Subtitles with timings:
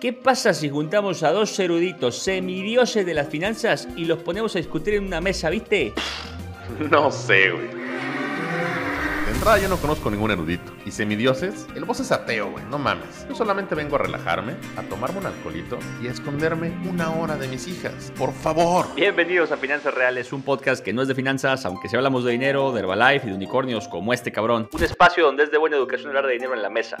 [0.00, 4.58] ¿Qué pasa si juntamos a dos eruditos semidioses de las finanzas y los ponemos a
[4.58, 5.94] discutir en una mesa, viste?
[6.90, 7.68] No sé, güey.
[7.68, 10.70] De entrada yo no conozco ningún erudito.
[10.84, 13.26] Y semidioses, el voz es ateo, güey, no mames.
[13.28, 17.48] Yo solamente vengo a relajarme, a tomarme un alcoholito y a esconderme una hora de
[17.48, 18.12] mis hijas.
[18.18, 18.86] Por favor.
[18.96, 22.32] Bienvenidos a Finanzas Reales, un podcast que no es de finanzas, aunque si hablamos de
[22.32, 24.68] dinero, de Herbalife y de unicornios como este cabrón.
[24.72, 26.98] Un espacio donde es de buena educación hablar de dinero en la mesa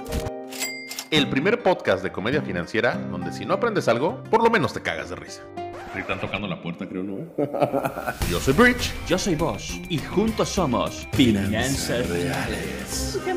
[1.10, 4.82] el primer podcast de comedia financiera donde si no aprendes algo, por lo menos te
[4.82, 5.42] cagas de risa.
[5.96, 7.26] Están tocando la puerta, creo, ¿no?
[8.30, 8.92] Yo soy Bridge.
[9.06, 9.80] Yo soy Boss.
[9.88, 13.18] Y juntos somos Finanzas Reales.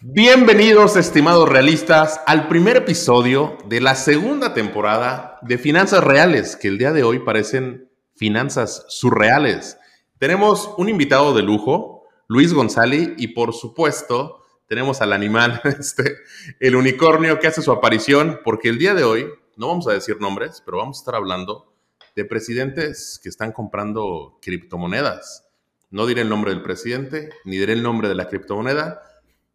[0.00, 6.78] Bienvenidos, estimados realistas, al primer episodio de la segunda temporada de Finanzas Reales, que el
[6.78, 7.91] día de hoy parecen
[8.22, 9.76] finanzas surreales.
[10.18, 16.18] Tenemos un invitado de lujo, Luis González, y por supuesto tenemos al animal, este,
[16.60, 20.20] el unicornio que hace su aparición, porque el día de hoy, no vamos a decir
[20.20, 21.74] nombres, pero vamos a estar hablando
[22.14, 25.48] de presidentes que están comprando criptomonedas.
[25.90, 29.02] No diré el nombre del presidente, ni diré el nombre de la criptomoneda,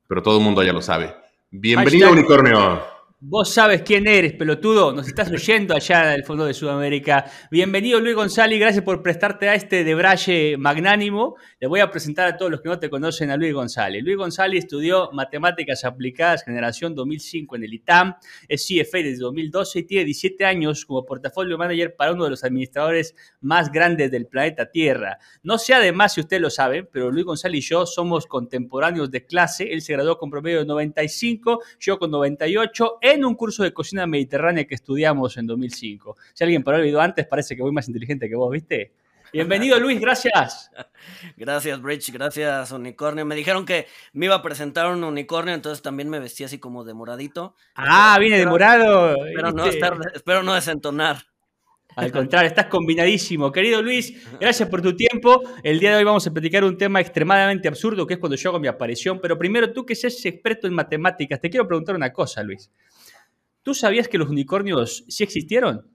[0.09, 1.15] pero todo el mundo ya lo sabe.
[1.51, 2.96] Bienvenido, unicornio.
[3.19, 4.93] Vos sabes quién eres, pelotudo.
[4.93, 7.25] Nos estás oyendo allá del fondo de Sudamérica.
[7.49, 8.59] Bienvenido, Luis González.
[8.59, 11.35] Gracias por prestarte a este debraye magnánimo.
[11.59, 14.03] Le voy a presentar a todos los que no te conocen a Luis González.
[14.03, 18.17] Luis González estudió Matemáticas Aplicadas Generación 2005 en el ITAM.
[18.47, 22.43] Es CFA desde 2012 y tiene 17 años como portafolio manager para uno de los
[22.43, 25.17] administradores más grandes del planeta Tierra.
[25.41, 29.25] No sé además si usted lo sabe, pero Luis González y yo somos contemporáneos de
[29.25, 29.73] clase.
[29.73, 34.05] Él se graduó con promedio de 95, yo con 98 en un curso de cocina
[34.05, 36.17] mediterránea que estudiamos en 2005.
[36.33, 38.93] Si alguien por olvidó antes, parece que voy más inteligente que vos, ¿viste?
[39.33, 40.71] Bienvenido Luis, gracias.
[41.35, 43.25] Gracias Bridge, gracias Unicornio.
[43.25, 46.83] Me dijeron que me iba a presentar un unicornio, entonces también me vestí así como
[46.83, 47.55] de moradito.
[47.75, 49.25] Ah, viene de morado.
[49.25, 51.17] Espero no, espero no desentonar.
[51.97, 53.51] Al contrario, estás combinadísimo.
[53.51, 55.41] Querido Luis, gracias por tu tiempo.
[55.63, 58.51] El día de hoy vamos a platicar un tema extremadamente absurdo, que es cuando yo
[58.51, 59.19] hago mi aparición.
[59.19, 62.69] Pero primero, tú que seas experto en matemáticas, te quiero preguntar una cosa, Luis.
[63.63, 65.87] ¿Tú sabías que los unicornios sí existieron?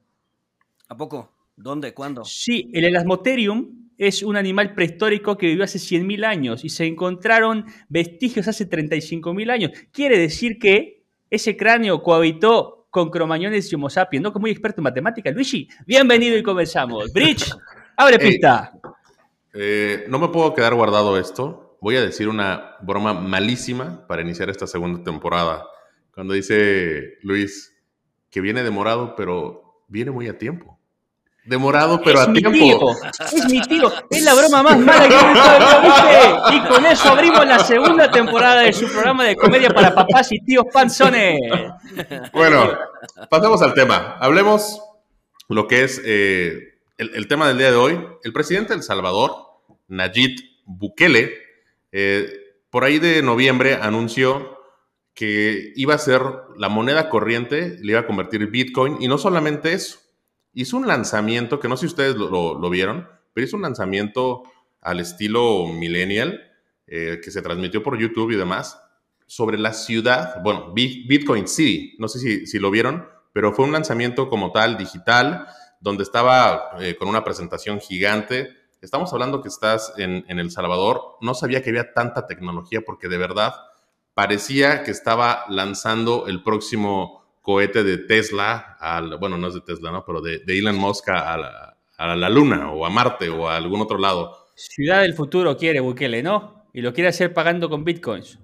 [0.89, 1.33] ¿A poco?
[1.55, 1.95] ¿Dónde?
[1.95, 2.25] ¿Cuándo?
[2.25, 7.65] Sí, el Elasmotherium es un animal prehistórico que vivió hace 100.000 años y se encontraron
[7.89, 9.71] vestigios hace 35.000 años.
[9.93, 14.33] Quiere decir que ese cráneo cohabitó con cromañones y homo sapiens, ¿no?
[14.35, 15.31] Como muy experto en matemática.
[15.31, 17.11] Luigi, bienvenido y comenzamos.
[17.11, 17.51] Bridge,
[17.97, 18.71] abre pista.
[19.55, 21.79] Eh, no me puedo quedar guardado esto.
[21.81, 25.65] Voy a decir una broma malísima para iniciar esta segunda temporada
[26.15, 27.75] cuando dice Luis
[28.31, 30.79] que viene demorado, pero viene muy a tiempo.
[31.45, 32.95] Demorado, pero a tiempo.
[33.21, 33.93] Es mi tío.
[34.11, 36.53] Es la broma más mala que he visto.
[36.53, 40.39] Y con eso abrimos la segunda temporada de su programa de comedia para papás y
[40.41, 41.41] tíos panzones.
[42.33, 42.79] Bueno,
[43.29, 44.17] pasemos al tema.
[44.21, 44.81] Hablemos
[45.49, 48.07] lo que es eh, el, tema del día de hoy.
[48.23, 49.33] El presidente de El Salvador,
[49.89, 51.35] Nayib Bukele,
[51.91, 52.33] eh,
[52.71, 54.59] por ahí de noviembre anunció
[55.15, 56.23] que iba a ser
[56.57, 59.99] la moneda corriente, le iba a convertir Bitcoin, y no solamente eso,
[60.55, 64.43] hizo un lanzamiento, que no sé si ustedes lo, vieron, pero hizo un lanzamiento
[64.81, 66.41] al estilo millennial,
[66.87, 68.79] eh, que se transmitió por YouTube y demás,
[69.27, 74.29] sobre la ciudad, bueno, Bitcoin City, no sé si, lo vieron, pero fue un lanzamiento
[74.29, 75.47] como tal, digital,
[75.81, 78.51] donde estaba eh, con una presentación gigante.
[78.83, 83.17] Estamos hablando que estás en El Salvador, no sabía que había tanta tecnología porque de
[83.17, 83.55] verdad
[84.15, 89.91] parecía que estaba lanzando el próximo cohete de Tesla, al, bueno, no es de Tesla,
[89.91, 90.05] ¿no?
[90.07, 93.81] Pero de, Elon Musk a la, a la, Luna o a Marte o a algún
[93.81, 94.37] otro lado.
[94.55, 96.67] Ciudad del futuro quiere Bukele, ¿no?
[96.73, 98.39] Y lo quiere hacer pagando con bitcoins.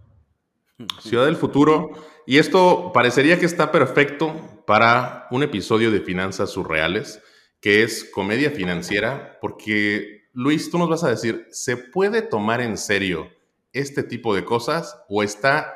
[1.00, 1.90] Ciudad del futuro.
[2.26, 7.22] Y esto parecería que está perfecto para un episodio de Finanzas Surreales,
[7.60, 12.76] que es comedia financiera, porque Luis, tú nos vas a decir, ¿se puede tomar en
[12.76, 13.30] serio
[13.72, 15.74] este tipo de cosas o está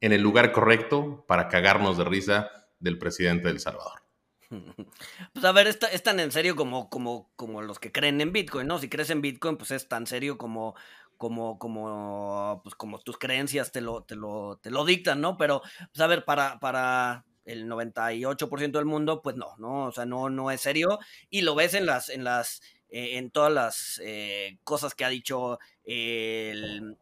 [0.00, 2.50] en el lugar correcto para cagarnos de risa
[2.84, 4.02] del presidente del Salvador?
[5.32, 8.68] Pues a ver, es, tan en serio como, como, como los que creen en Bitcoin,
[8.68, 8.78] ¿no?
[8.78, 10.76] Si crees en Bitcoin, pues es tan serio como,
[11.16, 15.36] como, como, pues como tus creencias te lo, te lo, te lo dictan, ¿no?
[15.36, 19.86] Pero, pues a ver, para, para el 98% del mundo, pues no, ¿no?
[19.86, 20.98] O sea, no, no es serio.
[21.30, 25.08] Y lo ves en las, en las, eh, en todas las eh, cosas que ha
[25.08, 26.96] dicho el,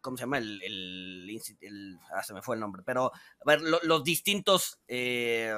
[0.00, 0.38] ¿cómo se llama?
[0.38, 5.54] El, el, ah, se me fue el nombre, pero a ver, los distintos, eh,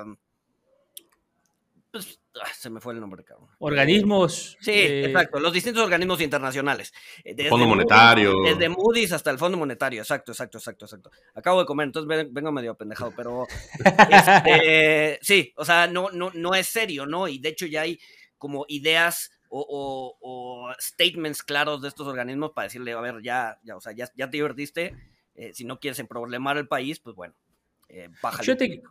[1.90, 3.48] pues, ah, se me fue el nombre, cabrón.
[3.58, 4.56] Organismos.
[4.60, 6.92] Sí, eh, exacto, los distintos organismos internacionales.
[7.24, 8.42] Eh, desde Fondo Monetario.
[8.42, 11.10] desde Moody's hasta el Fondo Monetario, exacto, exacto, exacto, exacto.
[11.34, 13.46] Acabo de comer, entonces vengo medio pendejado, pero
[14.10, 17.28] este, sí, o sea, no, no, no es serio, ¿no?
[17.28, 17.98] Y de hecho ya hay
[18.38, 23.80] como ideas o, statements claros de estos organismos para decirle, a ver, ya, ya, o
[23.80, 24.94] sea, ya, ya te divertiste,
[25.34, 27.34] eh, si no quieres problemar el país, pues bueno,
[27.88, 28.08] eh,
[28.42, 28.82] Yo te,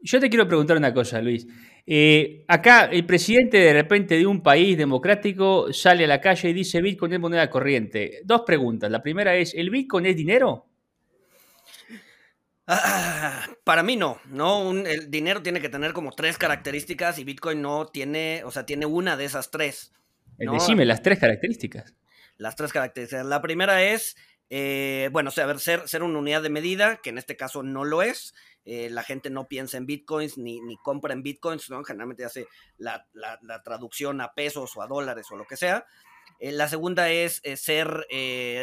[0.00, 1.46] yo te quiero preguntar una cosa, Luis.
[1.86, 6.52] Eh, acá el presidente de repente de un país democrático sale a la calle y
[6.52, 8.20] dice Bitcoin es moneda corriente.
[8.24, 8.90] Dos preguntas.
[8.90, 10.66] La primera es, ¿el Bitcoin es dinero?
[12.68, 14.72] Ah, para mí no, ¿no?
[14.72, 18.86] el dinero tiene que tener como tres características y Bitcoin no tiene, o sea, tiene
[18.86, 19.92] una de esas tres.
[20.36, 21.94] Decime las tres características.
[22.38, 23.24] Las tres características.
[23.24, 24.16] La primera es,
[24.50, 27.36] eh, bueno, o sea, a ver, ser, ser una unidad de medida, que en este
[27.36, 28.34] caso no lo es.
[28.64, 31.84] Eh, la gente no piensa en bitcoins ni, ni compra en bitcoins, ¿no?
[31.84, 32.48] Generalmente hace
[32.78, 33.06] la,
[33.64, 35.86] traducción a pesos o a dólares o lo que sea.
[36.38, 38.06] Eh, la segunda es eh, ser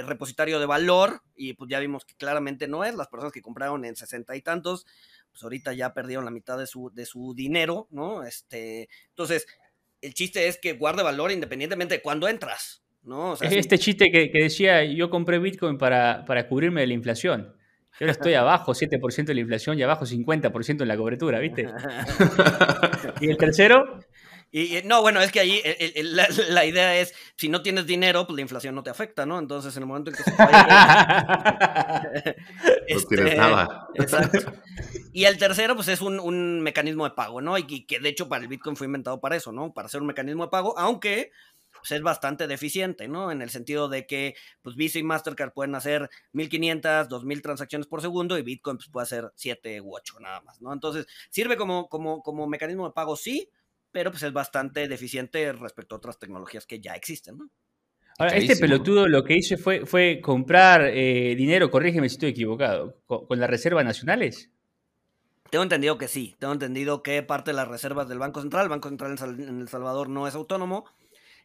[0.05, 2.95] repositorio de valor y pues ya vimos que claramente no es.
[2.95, 4.85] Las personas que compraron en sesenta y tantos,
[5.31, 8.23] pues ahorita ya perdieron la mitad de su, de su dinero, ¿no?
[8.23, 9.47] Este, entonces,
[10.01, 13.33] el chiste es que guarde valor independientemente de cuándo entras, ¿no?
[13.33, 17.55] es este chiste que, decía, yo compré Bitcoin para, para cubrirme de la inflación.
[17.99, 21.67] Yo ahora estoy abajo 7% de la inflación y abajo 50% en la cobertura, ¿viste?
[23.21, 23.99] ¿Y el tercero?
[24.55, 25.63] Y, no, bueno, es que ahí
[26.03, 29.39] la, idea es, si no tienes dinero, pues la inflación no te afecta, ¿no?
[29.39, 30.47] Entonces, en el momento en que se no
[32.85, 33.87] tienes este, nada.
[33.95, 34.53] Exacto.
[35.11, 37.57] Y el tercero, pues es un, un mecanismo de pago, ¿no?
[37.57, 39.73] Y que de hecho para el Bitcoin fue inventado para eso, ¿no?
[39.73, 41.31] Para ser un mecanismo de pago, aunque
[41.71, 43.31] pues, es bastante deficiente, ¿no?
[43.31, 48.01] En el sentido de que pues Visa y Mastercard pueden hacer 1500, 2000 transacciones por
[48.01, 50.71] segundo y Bitcoin pues, puede hacer 7 u 8 nada más, ¿no?
[50.71, 53.49] Entonces, sirve como, como, como mecanismo de pago, sí,
[53.93, 57.49] pero pues es bastante deficiente respecto a otras tecnologías que ya existen, ¿no?
[58.19, 62.97] Ahora, este pelotudo lo que hizo fue, fue comprar eh, dinero, corrígeme si estoy equivocado,
[63.07, 64.51] con, las reservas nacionales.
[65.49, 68.69] Tengo entendido que sí, tengo entendido que parte de las reservas del Banco Central, el
[68.69, 70.85] Banco Central en El Salvador no es autónomo,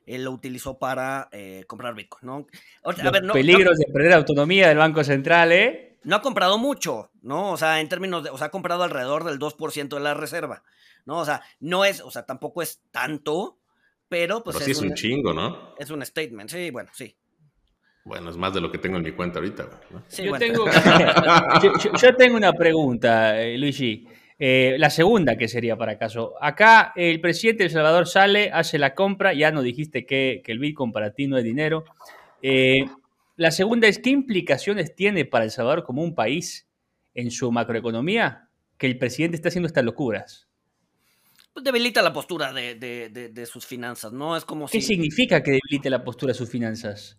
[0.04, 2.46] él lo utilizó para eh, comprar Bitcoin, ¿no?
[2.84, 5.96] Los peligros de perder autonomía del Banco Central, ¿eh?
[6.04, 7.52] No ha comprado mucho, ¿no?
[7.52, 10.62] O sea, en términos de, o sea, ha comprado alrededor del 2% de la reserva,
[11.08, 11.20] ¿no?
[11.20, 13.58] O sea, no es, o sea, tampoco es tanto,
[14.08, 14.56] pero pues...
[14.56, 15.74] Pero sí es, un, chingo, ¿no?
[15.78, 17.16] Es un statement, sí, bueno, sí.
[18.04, 19.68] Bueno, es más de lo que tengo en mi cuenta ahorita.
[20.06, 20.66] Sí, yo, tengo,
[22.02, 24.06] yo, tengo, una pregunta, eh, Luigi.
[24.38, 26.34] Eh, la segunda, que sería para caso.
[26.40, 30.58] Acá el presidente de El Salvador sale, hace la compra, ya no dijiste que, el
[30.58, 31.84] Bitcoin para ti no es dinero.
[32.42, 32.84] Eh,
[33.36, 36.68] la segunda es, ¿qué implicaciones tiene para El Salvador como un país
[37.14, 40.47] en su macroeconomía que el presidente está haciendo estas locuras?
[41.58, 44.36] Pues debilita la postura de, sus finanzas, ¿no?
[44.36, 47.18] Es como ¿Qué significa que debilite la postura de sus finanzas?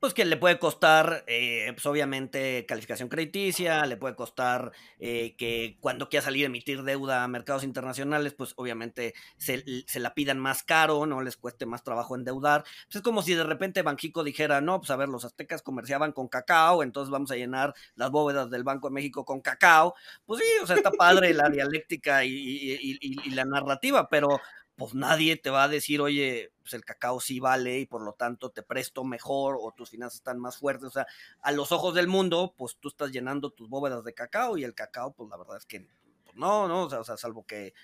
[0.00, 5.76] Pues que le puede costar, eh, pues obviamente, calificación crediticia, le puede costar eh, que
[5.80, 9.62] cuando quiera salir a emitir deuda a mercados internacionales, pues obviamente se,
[9.96, 12.64] la pidan más caro, no les cueste más trabajo endeudar.
[12.86, 16.12] Pues es como si de repente Banjico dijera, no, pues a ver, los aztecas comerciaban
[16.12, 19.94] con cacao, entonces vamos a llenar las bóvedas del Banco de México con cacao.
[20.24, 24.40] Pues sí, o sea, está padre la dialéctica y la narrativa, pero
[24.80, 28.14] pues nadie te va a decir, oye, pues el cacao sí vale y por lo
[28.14, 30.86] tanto te presto mejor o tus finanzas están más fuertes.
[30.86, 31.06] O sea,
[31.42, 34.74] a los ojos del mundo, pues tú estás llenando tus bóvedas de cacao y el
[34.74, 35.86] cacao, pues la verdad es que
[36.24, 37.74] pues, no, no, o sea, salvo que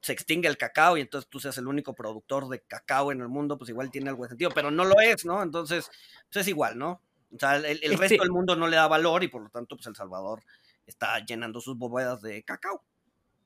[0.00, 3.28] se extinga el cacao y entonces tú seas el único productor de cacao en el
[3.28, 5.44] mundo, pues igual tiene algo de sentido, pero no lo es, ¿no?
[5.44, 5.92] Entonces,
[6.24, 7.00] pues es igual, ¿no?
[7.32, 9.76] O sea, el, el resto del mundo no le da valor y por lo tanto,
[9.76, 10.42] pues El Salvador
[10.86, 12.82] está llenando sus bóvedas de cacao.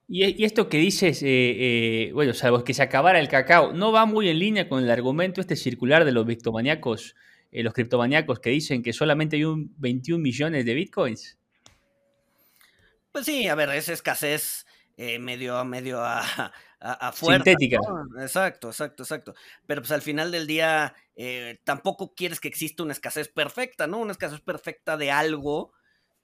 [0.09, 4.07] Y, esto que dices, eh, eh, bueno, salvo que se acabara el cacao, ¿no va
[4.07, 7.17] muy en línea con el argumento este circular de los criptomaníacos,
[7.51, 11.39] eh, los criptomaníacos que dicen que solamente hay un 21 millones de bitcoins?
[13.11, 17.79] Pues sí, a ver, es escasez medio, medio a, a, Sintética.
[18.21, 19.35] Exacto, exacto, exacto.
[19.67, 20.95] Pero pues al final del día
[21.65, 23.99] tampoco quieres que exista una escasez perfecta, ¿no?
[23.99, 25.73] Una escasez perfecta de algo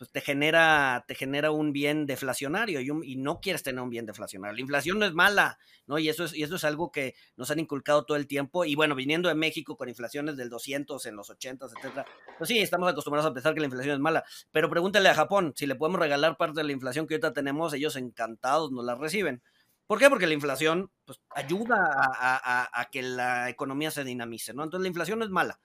[0.02, 4.56] pues te genera, te genera un bien deflacionario y, no quieres tener un bien deflacionario.
[4.56, 5.96] La inflación no es mala, ¿no?
[5.96, 8.64] Y eso es, y eso es algo que nos han inculcado todo el tiempo.
[8.64, 12.04] Y bueno, viniendo de México con inflaciones del 200 en los 80, etcétera,
[12.36, 14.24] pues sí, estamos acostumbrados a pensar que la inflación es mala.
[14.50, 17.72] Pero pregúntale a Japón, si le podemos regalar parte de la inflación que ahorita tenemos,
[17.72, 19.40] ellos encantados nos la reciben.
[19.86, 20.10] ¿Por qué?
[20.10, 24.64] Porque la inflación pues, ayuda a, que la economía se dinamice, ¿no?
[24.64, 25.60] Entonces la inflación no es mala.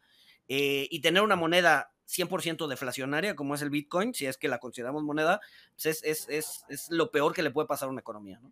[0.47, 4.59] Eh, y tener una moneda 100% deflacionaria como es el Bitcoin, si es que la
[4.59, 5.41] consideramos moneda,
[5.81, 8.51] pues es, es, lo peor que le puede pasar a una economía, ¿no?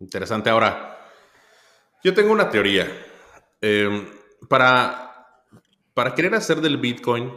[0.00, 0.50] Interesante.
[0.50, 1.10] Ahora,
[2.04, 2.86] yo tengo una teoría.
[3.60, 4.08] Em,
[4.48, 5.44] para,
[5.94, 7.32] para querer hacer del Bitcoin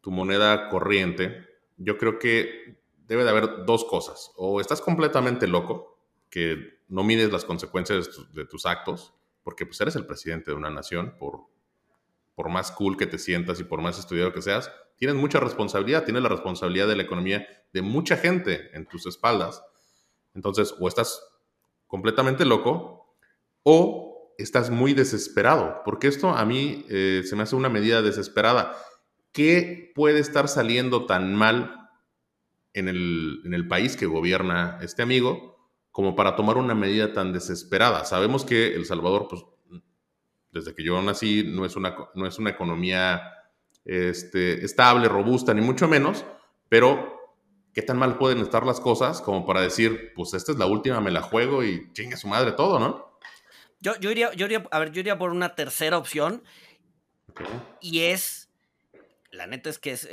[0.00, 1.46] tu moneda corriente,
[1.78, 4.32] yo creo que debe de haber dos cosas.
[4.36, 5.98] O estás completamente loco,
[6.30, 10.70] que no mides las consecuencias de tus, actos, porque pues eres el presidente de una
[10.70, 11.46] nación, por,
[12.38, 16.04] por más cool que te sientas y por más estudiado que seas, tienes mucha responsabilidad,
[16.04, 19.60] tienes la responsabilidad de la economía de mucha gente en tus espaldas.
[20.34, 21.20] Entonces, o estás
[21.88, 23.16] completamente loco
[23.64, 28.76] o estás muy desesperado, porque esto a mí eh, se me hace una medida desesperada.
[29.32, 31.90] ¿Qué puede estar saliendo tan mal
[32.72, 37.32] en el, en el país que gobierna este amigo como para tomar una medida tan
[37.32, 38.04] desesperada?
[38.04, 39.42] Sabemos que El Salvador, pues,
[40.58, 43.34] desde que yo nací, no es una, no es una economía
[43.84, 46.24] este, estable, robusta, ni mucho menos,
[46.68, 47.18] pero
[47.72, 51.00] ¿qué tan mal pueden estar las cosas como para decir, pues esta es la última,
[51.00, 53.18] me la juego y chingue su madre todo, ¿no?
[53.80, 56.42] Yo, yo, iría, yo iría, a ver, yo iría por una tercera opción
[57.80, 58.50] y es,
[59.30, 60.08] la neta es que es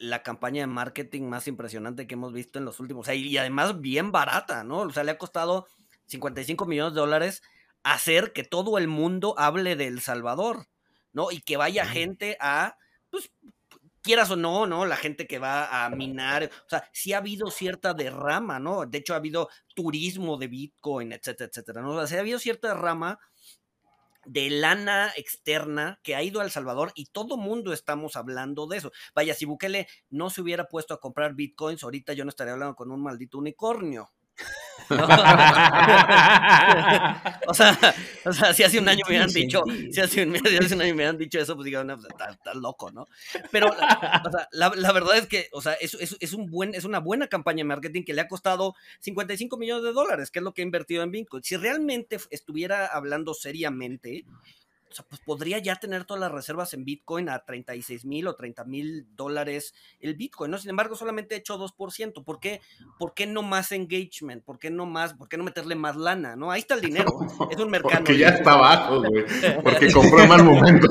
[0.00, 3.80] la campaña de marketing más impresionante que hemos visto en los últimos, o y además
[3.80, 4.80] bien barata, ¿no?
[4.80, 5.68] O sea, le ha costado
[6.06, 7.42] 55 millones de dólares
[7.82, 10.68] hacer que todo el mundo hable de El Salvador,
[11.12, 11.30] ¿no?
[11.30, 12.76] Y que vaya gente a,
[13.10, 13.30] pues,
[14.02, 14.84] quieras o no, ¿no?
[14.86, 18.84] La gente que va a minar, o sea, sí ha habido cierta derrama, ¿no?
[18.86, 21.90] De hecho, ha habido turismo de Bitcoin, etcétera, etcétera, ¿no?
[21.90, 23.18] O sea, sí ha habido cierta derrama
[24.24, 28.78] de lana externa que ha ido a El Salvador y todo mundo estamos hablando de
[28.78, 28.92] eso.
[29.14, 32.76] Vaya, si Bukele no se hubiera puesto a comprar bitcoins, ahorita yo no estaría hablando
[32.76, 34.10] con un maldito unicornio.
[37.46, 37.78] o, sea,
[38.24, 40.42] o sea, si hace un año me hubieran dicho, si hace, un, año
[40.74, 43.08] me hubieran dicho eso, pues digan, no, pues, está, loco, ¿no?
[43.50, 46.74] Pero, o sea, la, la, verdad es que, o sea, es, es, es, un buen,
[46.74, 50.38] es una buena campaña de marketing que le ha costado 55 millones de dólares, que
[50.38, 51.42] es lo que ha invertido en Bitcoin.
[51.42, 54.24] Si realmente estuviera hablando seriamente,
[54.92, 58.34] o sea, pues podría ya tener todas las reservas en Bitcoin a 36 mil o
[58.34, 60.58] 30 mil dólares el Bitcoin, ¿no?
[60.58, 62.24] Sin embargo, solamente he hecho 2%.
[62.24, 62.60] ¿Por qué?
[62.98, 64.44] ¿Por qué no más engagement?
[64.44, 65.14] ¿Por qué no más?
[65.14, 66.36] ¿Por qué no meterle más lana?
[66.36, 66.50] ¿No?
[66.50, 67.10] Ahí está el dinero.
[67.50, 68.04] Es un mercado.
[68.04, 69.24] Porque ya está abajo, güey.
[69.62, 70.88] Porque compró en mal momento.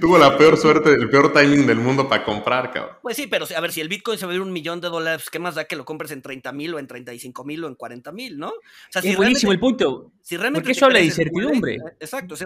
[0.00, 2.96] Tuvo la peor suerte, el peor timing del mundo para comprar, cabrón.
[3.02, 4.88] Pues sí, pero a ver, si el Bitcoin se va a ir un millón de
[4.88, 7.68] dólares, ¿qué más da que lo compres en 30 mil o en 35 mil o
[7.68, 8.48] en 40 mil, ¿no?
[8.48, 8.52] O
[8.90, 10.12] sea, es buenísimo el punto.
[10.22, 11.76] Si realmente Porque eso habla de incertidumbre.
[12.00, 12.36] Exacto.
[12.36, 12.44] Si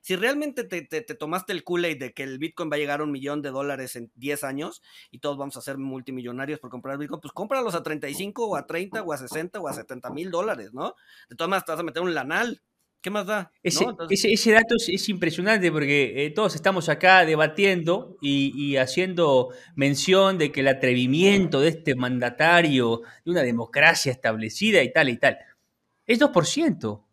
[0.00, 3.10] si realmente te, tomaste el Kool-Aid de que el Bitcoin va a llegar a un
[3.10, 7.20] millón de dólares en 10 años y todos vamos a ser multimillonarios por comprar Bitcoin,
[7.20, 10.72] pues cómpralos a 35 o a 30 o a 60 o a 70 mil dólares,
[10.72, 10.94] ¿no?
[11.28, 12.62] De todas maneras te vas a meter un lanal.
[13.00, 13.52] ¿Qué más da?
[13.62, 20.50] Ese, dato es, impresionante porque eh, todos estamos acá debatiendo y, y, haciendo mención de
[20.50, 25.38] que el atrevimiento de este mandatario de una democracia establecida y tal y tal
[26.06, 27.05] es 2%.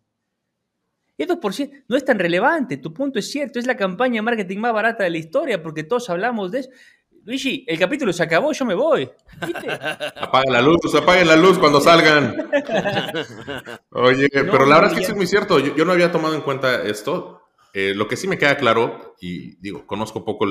[1.17, 4.57] Es 2%, no es tan relevante, tu punto es cierto, es la campaña de marketing
[4.57, 6.69] más barata de la historia porque todos hablamos de eso.
[7.25, 9.09] Luigi, el capítulo se acabó, yo me voy.
[10.15, 12.35] Apaga la luz, apaguen la luz cuando salgan.
[13.91, 16.41] Oye, pero la verdad es que sí es muy cierto, yo, no había tomado en
[16.41, 17.41] cuenta esto.
[17.73, 20.45] Eh, lo que sí me queda claro, y digo, conozco poco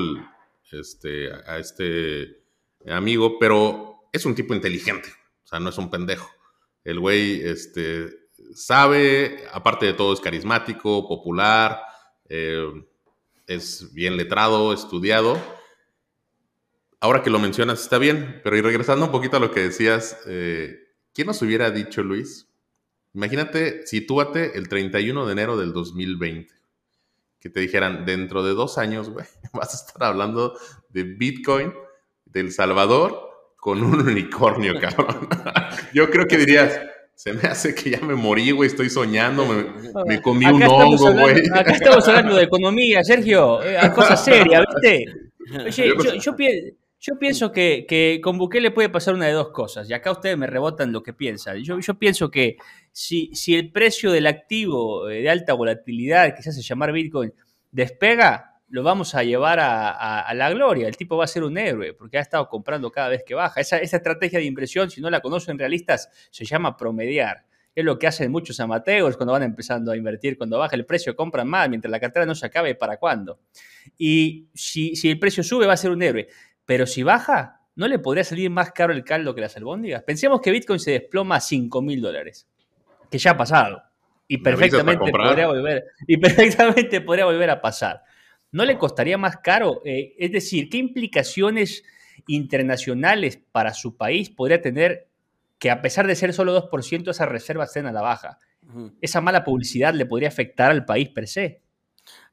[0.71, 2.43] este, a este
[2.87, 5.09] amigo, pero es un tipo inteligente,
[5.43, 6.29] o sea, no es un pendejo.
[6.83, 8.09] El güey, este,
[8.55, 11.81] sabe, aparte de todo es carismático, popular,
[12.29, 12.67] eh,
[13.47, 15.37] es bien letrado, estudiado.
[16.99, 20.17] Ahora que lo mencionas está bien, pero y regresando un poquito a lo que decías,
[20.25, 22.47] eh, ¿quién nos hubiera dicho, Luis?
[23.13, 26.53] Imagínate, sitúate el 31 de enero del 2020,
[27.39, 30.57] que te dijeran, dentro de dos años, güey, vas a estar hablando
[30.89, 31.73] de Bitcoin,
[32.25, 35.27] del Salvador, con un unicornio, cabrón.
[35.93, 36.79] Yo creo que dirías,
[37.15, 39.45] se me hace que ya me morí, güey, estoy soñando,
[40.05, 41.43] me, comí un hongo, güey.
[41.53, 45.05] Acá estamos hablando de economía, Sergio, eh, cosas serias, ¿viste?
[45.65, 50.37] Oye, yo, pienso que, con Bukele puede pasar una de dos cosas, y acá ustedes
[50.37, 51.61] me rebotan lo que piensan.
[51.63, 52.57] Yo, yo pienso que
[52.91, 57.33] si, si el precio del activo eh, de alta volatilidad, que se hace llamar Bitcoin,
[57.71, 60.87] despega, lo vamos a llevar a, la gloria.
[60.87, 63.61] El tipo va a ser un héroe porque ha estado comprando cada vez que baja.
[63.61, 67.45] Esa, estrategia de inversión, si no la conocen realistas, se llama promediar.
[67.75, 70.39] Es lo que hacen muchos amateurs cuando van empezando a invertir.
[70.39, 73.41] Cuando baja el precio, compran más mientras la cartera no se acabe, ¿para cuándo?
[73.95, 76.27] Y si, si el precio sube, va a ser un héroe.
[76.65, 80.01] Pero si baja, ¿no le podría salir más caro el caldo que las albóndigas?
[80.01, 82.47] Pensemos que Bitcoin se desploma a 5 mil dólares,
[83.11, 83.83] que ya ha pasado.
[84.27, 88.01] Y perfectamente, podría volver, y perfectamente podría volver a pasar.
[88.53, 89.81] ¿No le costaría más caro?
[89.83, 91.83] Eh, es decir, ¿qué implicaciones
[92.27, 95.09] internacionales para su país podría tener
[95.63, 98.37] que a pesar de ser solo 2%, esas reservas estén a la baja.
[98.99, 101.61] Esa mala publicidad le podría afectar al país per se.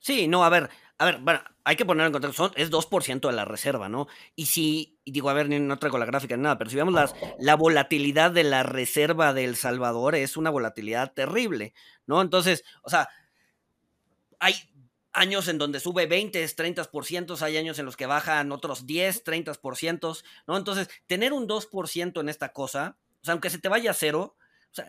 [0.00, 3.32] Sí, no, a ver, a ver, bueno, hay que poner en contexto, es 2% de
[3.32, 4.08] la reserva, ¿no?
[4.34, 7.14] Y si, digo, a ver, no traigo la gráfica ni nada, pero si vemos las,
[7.38, 11.72] la volatilidad de la reserva de El Salvador, es una volatilidad terrible,
[12.06, 12.22] ¿no?
[12.22, 13.08] Entonces, o sea,
[14.40, 14.54] hay
[15.12, 20.22] años en donde sube 20, 30%, hay años en los que bajan otros 10, 30%,
[20.46, 20.56] ¿no?
[20.56, 24.36] Entonces, tener un 2% en esta cosa, o sea, aunque se te vaya a cero,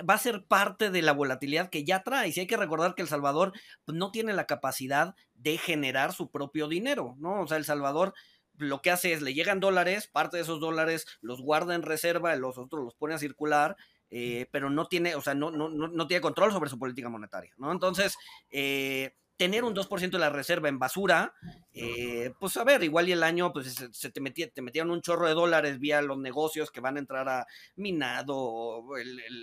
[0.08, 2.32] va a ser parte de la volatilidad que ya trae.
[2.34, 3.54] Y hay que recordar que El Salvador
[3.86, 7.42] pues, no tiene la capacidad de generar su propio dinero, ¿no?
[7.42, 8.13] O sea, El Salvador
[8.58, 12.36] lo que hace es le llegan dólares, parte de esos dólares los guarda en reserva,
[12.36, 13.75] los otros los pone a circular,
[14.12, 17.54] eh, pero no tiene, o sea, no, no, no, tiene control sobre su política monetaria,
[17.58, 17.72] ¿no?
[17.72, 18.18] Entonces,
[18.51, 21.33] eh, tener un 2% de la reserva en basura,
[21.74, 25.01] eh, pues a ver, igual y el año pues se, te, metía, te metían un
[25.01, 28.83] chorro de dólares vía los negocios que van a entrar a Minado,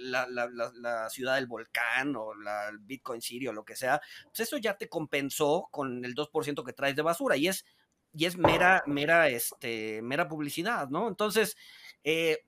[0.04, 4.56] la, ciudad del volcán o la, el Bitcoin City o lo que sea, pues eso
[4.58, 7.64] ya te compensó con el 2% que traes de basura y es,
[8.12, 11.08] y es mera, mera, este, mera publicidad, ¿no?
[11.08, 11.56] Entonces,
[12.04, 12.44] eh,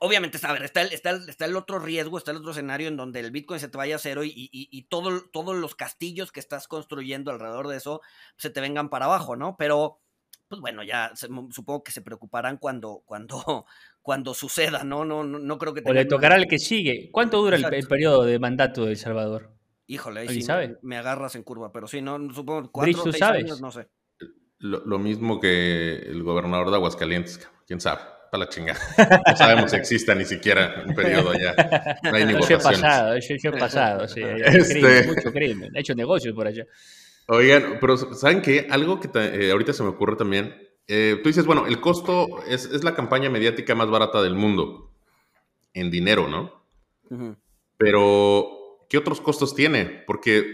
[0.00, 2.96] obviamente, a ver, está el, está, está el otro riesgo, está el otro escenario en
[2.96, 6.40] donde el Bitcoin se te vaya a cero y, y, todo, todos los castillos que
[6.40, 8.00] estás construyendo alrededor de eso
[8.36, 9.56] se te vengan para abajo, ¿no?
[9.58, 10.00] Pero,
[10.48, 13.66] pues bueno, ya supongo que se preocuparán cuando, cuando,
[14.02, 15.04] cuando suceda, ¿no?
[15.04, 15.82] No, no, no creo que...
[15.84, 17.10] O le tocará al que sigue.
[17.12, 19.52] ¿Cuánto dura el, periodo de mandato de El Salvador?
[19.86, 20.78] Híjole, ahí sí sabe?
[20.82, 23.88] Me, agarras en curva, pero sí, no, supongo cuatro o seis años, no sé.
[24.58, 28.00] Lo, lo mismo que el gobernador de Aguascalientes, quién sabe
[28.30, 28.78] para la chingada.
[29.26, 31.98] No sabemos si exista ni siquiera un periodo allá.
[32.02, 34.22] No hay ni Yo he pasado, yo, he pasado, sí.
[34.44, 35.06] Este...
[35.06, 35.70] mucho crimen.
[35.74, 36.64] He hecho negocios por allá.
[37.26, 38.66] Oigan, pero ¿saben qué?
[38.70, 40.54] Algo que eh, ahorita se me ocurre también.
[40.88, 44.90] Eh, tú dices, bueno, el costo es, es, la campaña mediática más barata del mundo.
[45.72, 46.64] En dinero, ¿no?
[47.76, 49.84] Pero, ¿qué otros costos tiene?
[50.06, 50.44] Porque,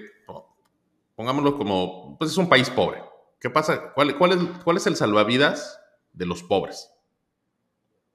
[1.14, 3.02] pongámoslo como, pues es un país pobre.
[3.40, 3.92] ¿Qué pasa?
[3.94, 5.80] ¿Cuál, cuál, es, cuál es el salvavidas
[6.12, 6.90] de los pobres?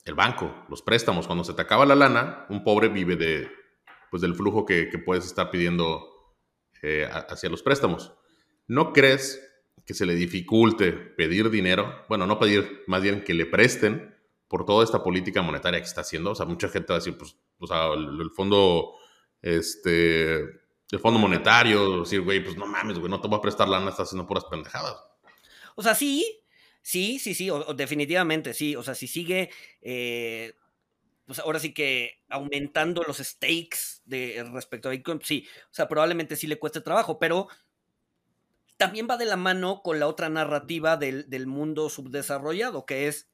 [0.06, 1.28] El banco, los préstamos.
[1.28, 3.52] Cuando se te acaba la lana, un pobre vive de,
[4.10, 6.08] pues, del flujo que, puedes estar pidiendo
[6.82, 8.14] eh, hacia los préstamos.
[8.68, 9.42] ¿No crees
[9.86, 12.06] que se le dificulte pedir dinero?
[12.10, 14.16] Bueno, no pedir, más bien que le presten
[14.48, 16.32] por toda esta política monetaria que está haciendo.
[16.32, 18.96] O sea, mucha gente va a decir, pues, o sea, el, fondo,
[19.42, 23.70] este, el fondo monetario, decir, güey, pues no mames, güey, no te voy a prestar
[23.70, 24.98] lana, estás haciendo puras pendejadas.
[25.76, 26.41] O sea, sí,
[26.82, 28.76] Sí, sí, sí, definitivamente sí.
[28.76, 29.50] O sea, si sigue,
[29.82, 30.54] eh,
[31.26, 35.48] pues ahora sí que aumentando los stakes de, respecto a Bitcoin, sí.
[35.65, 37.48] O sea, probablemente sí le cueste trabajo, pero
[38.78, 43.30] también va de la mano con la otra narrativa del, del mundo subdesarrollado, que es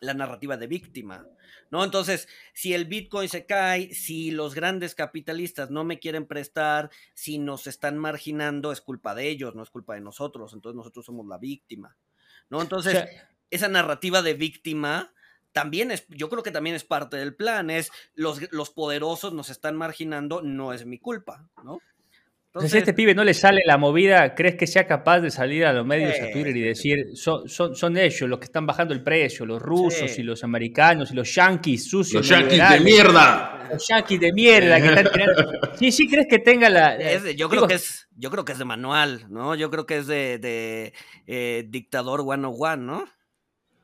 [0.00, 1.26] la narrativa de víctima,
[1.70, 1.84] ¿no?
[1.84, 7.38] Entonces, si el Bitcoin se cae, si los grandes capitalistas no me quieren prestar, si
[7.38, 11.26] nos están marginando, es culpa de ellos, no es culpa de nosotros, entonces nosotros somos
[11.26, 11.96] la víctima.
[12.52, 12.60] ¿No?
[12.60, 13.08] Entonces,
[13.50, 15.10] esa narrativa de víctima
[15.52, 19.48] también es, yo creo que también es parte del plan, es los, los poderosos nos
[19.48, 21.80] están marginando, no es mi culpa, ¿no?
[22.48, 25.30] Entonces, si a este pibe no le sale la movida, ¿crees que sea capaz de
[25.30, 28.66] salir a los medios a Twitter y decir, son, son, son, ellos los que están
[28.66, 32.20] bajando el precio, los rusos y los americanos y los yanquis sucios?
[32.20, 33.51] Los yanquis de mierda.
[33.72, 35.52] Los yanquis de mierda que están tirando.
[35.78, 36.98] Sí, sí, ¿crees que tenga la...
[37.32, 39.54] yo, creo que es, yo creo que es de manual, ¿no?
[39.54, 40.92] Yo creo que es de, de
[41.26, 43.04] eh, Dictador 101, ¿no?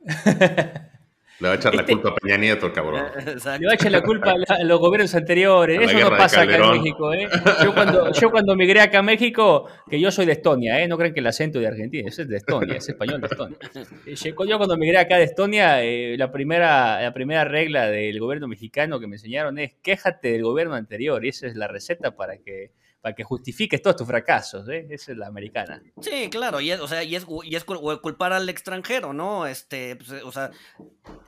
[1.41, 3.05] Le va a echar la este culpa a Peña Nieto, cabrón.
[3.61, 5.81] Le va a echar la culpa a los gobiernos anteriores.
[5.81, 7.29] Eso no pasa acá en México, ¿eh?
[7.63, 10.89] Yo cuando, yo cuando migré acá a México, que yo soy de Estonia, ¿eh?
[10.89, 13.59] No creen que el acento de Argentina, ese es de Estonia, es español de Estonia.
[14.07, 18.49] Eh, yo cuando migré acá de Estonia, eh, la, primera, la primera regla del gobierno
[18.49, 21.25] mexicano que me enseñaron es quéjate del gobierno anterior.
[21.25, 24.87] Y esa es la receta para que para que justifiques todos tus fracasos, ¿eh?
[24.91, 25.81] Esa es la americana.
[26.01, 29.47] Sí, claro, y es, o sea, y es, y es culpar al extranjero, ¿no?
[29.47, 30.51] Este, pues, o sea,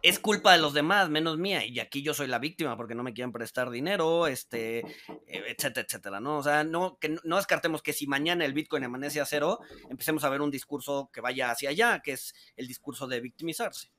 [0.03, 3.05] es culpa de los demás, menos mía, y aquí yo soy la víctima porque no
[3.05, 4.85] me quieren prestar dinero, este,
[5.27, 6.39] etcétera, etcétera, ¿no?
[6.39, 10.25] O sea, no, que no descartemos que si mañana el Bitcoin amanece a cero, empecemos
[10.25, 13.93] a ver un discurso que vaya hacia allá, que es el discurso de victimizarse.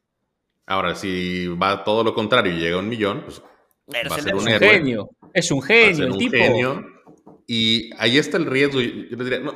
[0.66, 4.36] Ahora, si va todo lo contrario y llega a un millón, pues va a ser
[4.36, 5.10] un, genio.
[5.34, 6.38] Es un genio, el tipo.
[6.38, 7.01] Genio
[7.54, 8.80] y ahí está el riesgo.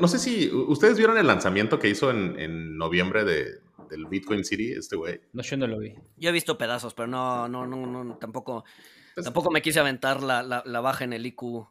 [0.02, 4.74] no, sé si ustedes vieron el lanzamiento que hizo en, noviembre de, del Bitcoin City,
[4.74, 5.22] este güey.
[5.32, 5.96] No, yo no lo vi.
[6.18, 8.66] Yo he visto pedazos, pero no, no, no, no tampoco,
[9.14, 11.70] pues tampoco me quise aventar la, la, baja en el IQ.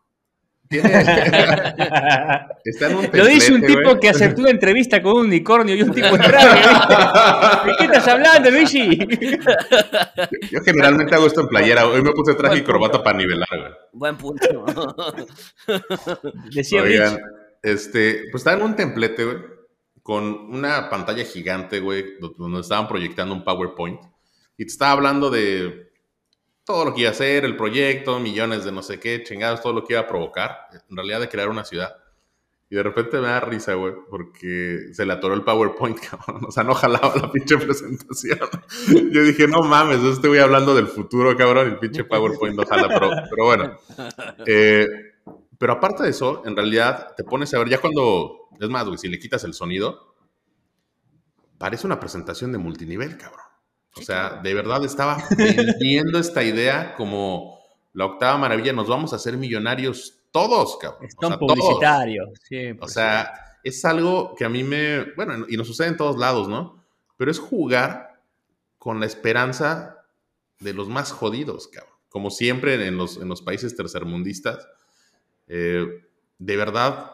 [2.64, 5.82] Está en un Lo dice un tipo que aceptó una entrevista con un unicornio y
[5.82, 7.66] un tipo traje.
[7.66, 8.98] ¿De qué estás hablando, Luigi?
[10.50, 11.86] Yo generalmente hago esto en playera.
[11.86, 13.72] Hoy me puse traje y corbata para nivelar, güey.
[13.92, 14.64] Buen punto.
[16.50, 17.18] Decía Oigan,
[17.62, 19.36] este, pues estaba en un templete, güey,
[20.02, 22.04] con una pantalla gigante, güey,
[22.38, 24.00] donde estaban proyectando un PowerPoint.
[24.56, 25.83] Y te estaba hablando de
[26.64, 29.72] todo lo que iba a hacer, el proyecto, millones de no sé qué, chingados, todo
[29.72, 31.96] lo que iba a provocar, en realidad de crear una ciudad.
[32.70, 36.46] Y de repente me da risa, güey, porque se le atoró el PowerPoint, cabrón.
[36.46, 38.38] O sea, no jalaba la pinche presentación.
[39.12, 42.88] Yo dije, no mames, yo estoy hablando del futuro, cabrón, el pinche PowerPoint no jala,
[42.88, 43.78] pero, bueno.
[44.46, 44.88] Eh,
[45.58, 48.98] pero aparte de eso, en realidad te pones a ver, ya cuando, es más, güey,
[48.98, 50.16] si le quitas el sonido,
[51.58, 53.53] parece una presentación de multinivel, cabrón.
[53.96, 57.58] O sea, de verdad estaba vendiendo esta idea como
[57.92, 61.06] la octava maravilla, nos vamos a hacer millonarios todos, cabrón.
[61.06, 62.72] Está o publicitario, sí.
[62.80, 66.48] O sea, es algo que a mí me, bueno, y nos sucede en todos lados,
[66.48, 66.84] ¿no?
[67.16, 68.20] Pero es jugar
[68.78, 70.04] con la esperanza
[70.58, 71.94] de los más jodidos, cabrón.
[72.08, 74.68] Como siempre en los, en los países tercermundistas,
[75.46, 75.86] eh,
[76.38, 77.12] de verdad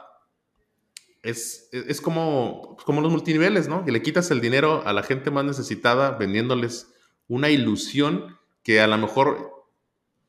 [1.23, 3.85] es, es como, como los multiniveles, ¿no?
[3.85, 6.95] Que le quitas el dinero a la gente más necesitada vendiéndoles
[7.29, 9.67] una ilusión que a lo mejor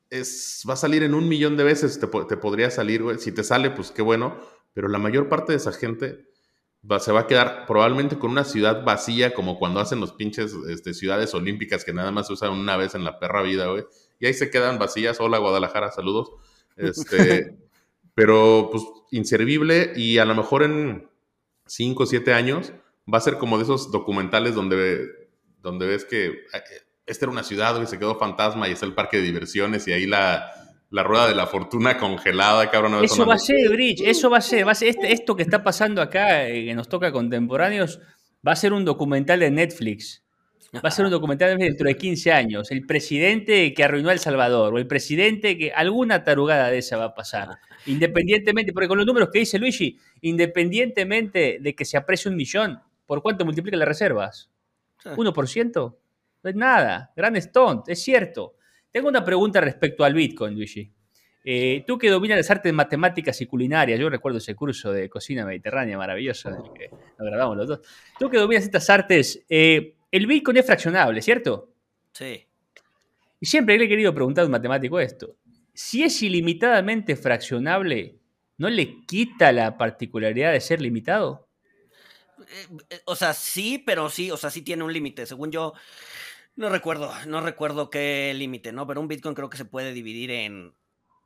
[0.10, 3.18] es, va a salir en un millón de veces, te, te podría salir, güey.
[3.20, 4.38] Si te sale, pues qué bueno,
[4.74, 6.26] pero la mayor parte de esa gente
[6.90, 10.54] va, se va a quedar probablemente con una ciudad vacía, como cuando hacen los pinches
[10.70, 13.86] este, ciudades olímpicas que nada más se usan una vez en la perra vida, güey.
[14.20, 15.20] Y ahí se quedan vacías.
[15.22, 16.32] Hola, Guadalajara, saludos.
[16.76, 17.58] Este,
[18.14, 21.10] pero pues inservible y a lo mejor en
[21.66, 22.74] 5 o 7 años
[23.12, 25.08] va a ser como de esos documentales donde,
[25.62, 26.64] donde ves que eh,
[27.06, 29.94] esta era una ciudad y se quedó fantasma y está el parque de diversiones y
[29.94, 30.52] ahí la,
[30.92, 33.04] la rueda de la fortuna congelada, cabrón.
[33.04, 35.44] Eso va a ser, Bridge, eso va a ser, va a ser este, esto que
[35.44, 38.00] está pasando acá, eh, que nos toca contemporáneos,
[38.46, 40.24] va a ser un documental de Netflix.
[40.74, 42.72] Va a ser un documental dentro de 15 años.
[42.72, 46.98] El presidente que arruinó a El Salvador, o el presidente que alguna tarugada de esa
[46.98, 47.58] va a pasar.
[47.86, 52.80] Independientemente, porque con los números que dice Luigi, independientemente de que se aprecie un millón,
[53.06, 54.50] ¿por cuánto multiplica las reservas?
[55.04, 55.96] ¿1%?
[56.44, 57.12] No es nada.
[57.16, 58.56] Gran stunt, es cierto.
[58.92, 60.92] Tengo una pregunta respecto al Bitcoin, Luigi.
[61.44, 65.46] Eh, tú que dominas las artes matemáticas y culinarias, yo recuerdo ese curso de cocina
[65.46, 67.80] mediterránea maravilloso en el que nos grabamos los dos.
[68.20, 71.74] Tú que dominas estas artes, eh, el Bitcoin es fraccionable, ¿cierto?
[72.14, 72.46] Sí.
[73.40, 75.38] Y siempre le he querido preguntar a un matemático esto.
[75.74, 78.20] Si es ilimitadamente fraccionable,
[78.58, 81.48] ¿no le quita la particularidad de ser limitado?
[82.40, 85.26] Eh, eh, o sea, sí, pero sí, o sea, sí tiene un límite.
[85.26, 85.74] Según yo,
[86.56, 88.86] no recuerdo, no recuerdo qué límite, ¿no?
[88.86, 90.74] Pero un Bitcoin creo que se puede dividir en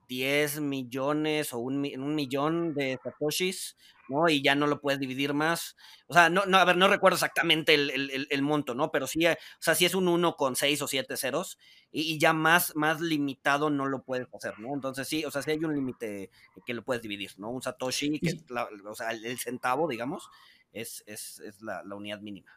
[0.08, 3.76] 10 millones o un, un millón de satoshis,
[4.10, 4.30] ¿no?
[4.30, 5.76] Y ya no lo puedes dividir más.
[6.08, 8.92] O sea, no, no a ver, no recuerdo exactamente el, monto, ¿no?
[8.92, 11.58] Pero sí, o sea, sí es un 1 con 6 o 7 ceros
[11.92, 14.74] y, ya más, más limitado no lo puedes hacer, ¿no?
[14.74, 16.30] Entonces sí, o sea, sí hay un límite
[16.66, 17.50] que lo puedes dividir, ¿no?
[17.50, 18.46] Un satoshi, que es
[18.86, 20.30] o sea, el centavo, digamos,
[20.72, 22.52] es, es, es la, unidad mínima.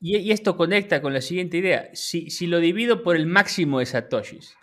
[0.00, 1.90] Y, esto conecta con la siguiente idea.
[1.94, 4.56] Si, si lo divido por el máximo de satoshis,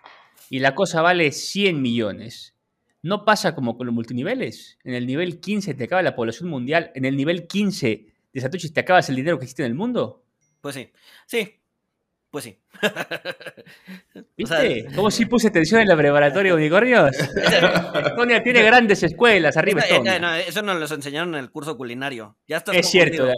[0.49, 2.55] y la cosa vale 100 millones.
[3.01, 4.77] ¿No pasa como con los multiniveles?
[4.83, 8.69] En el nivel 15 te acaba la población mundial, en el nivel 15 de Satoshi
[8.69, 10.23] te acabas el dinero que existe en el mundo.
[10.61, 10.89] Pues sí,
[11.25, 11.59] sí,
[12.33, 12.57] pues sí.
[14.37, 14.87] ¿Viste?
[14.95, 17.15] ¿Cómo si puse atención en la preparatoria de unicornios?
[18.05, 19.81] Estonia tiene grandes escuelas arriba.
[19.81, 22.35] eso nos lo enseñaron en el curso culinario.
[22.47, 23.29] Ya es cierto.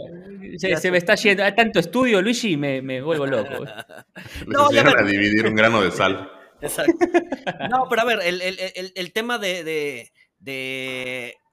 [0.56, 1.44] Se, me está yendo.
[1.44, 3.66] Hay tanto estudio, Luigi, y me, me vuelvo loco.
[4.46, 6.30] no, enseñaron a dividir un grano de sal.
[6.60, 6.94] Exacto.
[7.70, 10.10] No, pero a ver, el, tema de,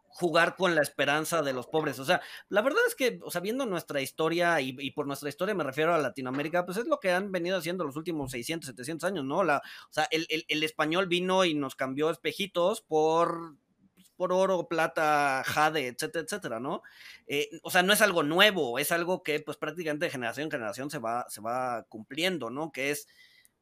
[0.07, 1.99] jugar con la esperanza de los pobres.
[1.99, 5.55] O sea, la verdad es que, o sea, viendo nuestra historia, y, por nuestra historia
[5.55, 9.07] me refiero a Latinoamérica, pues es lo que han venido haciendo los últimos 600, 700
[9.07, 9.43] años, ¿no?
[9.43, 13.55] La, o sea, el, español vino y nos cambió espejitos por
[14.15, 16.83] por oro, plata, jade, etcétera, etcétera, ¿no?
[17.27, 20.51] Eh, o sea, no es algo nuevo, es algo que pues prácticamente de generación en
[20.51, 22.71] generación se va, se va cumpliendo, ¿no?
[22.71, 23.07] Que es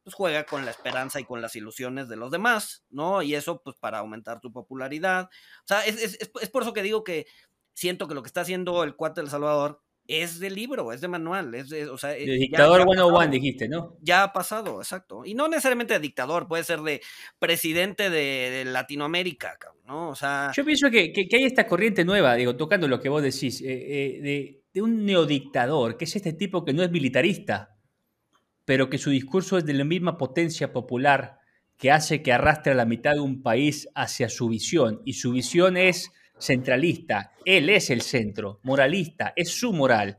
[0.02, 3.22] pues juega con la esperanza y con las ilusiones de los demás, ¿no?
[3.22, 5.30] Y eso, pues, para aumentar tu popularidad.
[5.64, 6.18] O sea, es,
[6.50, 7.26] por eso que digo que
[7.74, 11.06] siento que lo que está haciendo el cuate del Salvador es de libro, es de
[11.06, 13.96] manual, es de, o sea, de dictador bueno one dijiste, ¿no?
[14.00, 15.24] Ya ha pasado, exacto.
[15.24, 17.00] Y no necesariamente de dictador, puede ser de
[17.38, 20.10] presidente de, Latinoamérica, ¿no?
[20.10, 20.50] O sea...
[20.54, 24.20] Yo pienso que, hay esta corriente nueva, digo, tocando lo que vos decís, eh, eh,
[24.20, 27.76] de, de un neodictador, que es este tipo que no es militarista,
[28.64, 31.38] pero que su discurso es de la misma potencia popular
[31.76, 35.02] que hace que arrastre a la mitad de un país hacia su visión.
[35.04, 37.32] Y su visión es centralista.
[37.44, 40.18] Él es el centro, moralista, es su moral.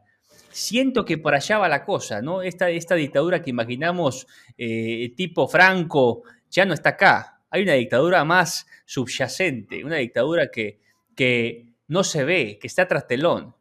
[0.51, 2.41] Siento que por allá va la cosa, ¿no?
[2.41, 4.27] Esta, esta dictadura que imaginamos
[4.58, 7.41] eh, tipo Franco ya no está acá.
[7.49, 10.79] Hay una dictadura más subyacente, una dictadura que,
[11.15, 13.56] que no se ve, que está tras telón.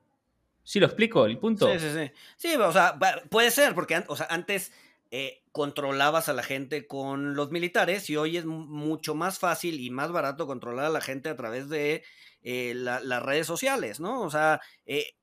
[0.65, 1.67] ¿Sí lo explico el punto?
[1.73, 2.11] Sí, sí, sí.
[2.37, 2.99] Sí, o sea,
[3.31, 4.73] puede ser, porque o sea, antes
[5.11, 9.91] eh, controlabas a la gente con los militares y hoy es mucho más fácil y
[9.91, 12.05] más barato controlar a la gente a través de
[12.43, 14.23] eh, las redes sociales, ¿no?
[14.23, 15.15] O sea, eh,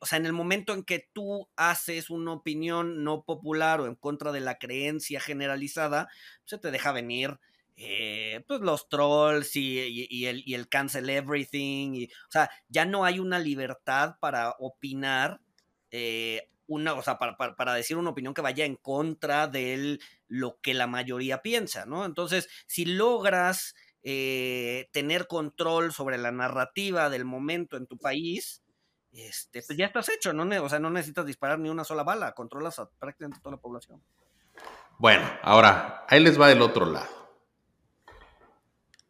[0.00, 3.94] o sea, en el momento en que tú haces una opinión no popular o en
[3.94, 6.08] contra de la creencia generalizada,
[6.44, 7.38] se te deja venir
[7.80, 11.94] eh, pues los trolls y, el, cancel everything.
[11.94, 15.40] Y, o sea, ya no hay una libertad para opinar,
[15.92, 20.58] eh, una, o sea, para, para, decir una opinión que vaya en contra de lo
[20.60, 22.04] que la mayoría piensa, ¿no?
[22.04, 28.64] Entonces, si logras eh, tener control sobre la narrativa del momento en tu país,
[29.12, 30.64] este, pues ya estás hecho, ¿no?
[30.64, 34.02] O sea, no necesitas disparar ni una sola bala, controlas a prácticamente toda la población.
[34.98, 37.17] Bueno, ahora, ahí les va del otro lado.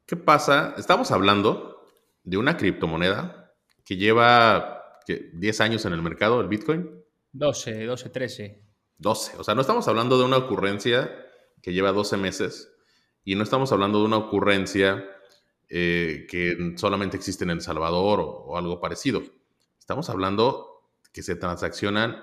[0.08, 0.74] ¿Qué pasa?
[0.78, 1.84] Estamos hablando
[2.24, 3.52] de una criptomoneda
[3.84, 7.04] que lleva 10 años en el mercado, el Bitcoin.
[7.32, 8.62] 12, 12, 13.
[8.96, 9.36] 12.
[9.36, 11.14] O sea, no estamos hablando de una ocurrencia
[11.60, 12.72] que lleva 12 meses
[13.22, 15.04] y no estamos hablando de una ocurrencia
[15.68, 19.22] eh, que solamente existe en El Salvador o, algo parecido.
[19.78, 22.16] Estamos hablando que se transaccionan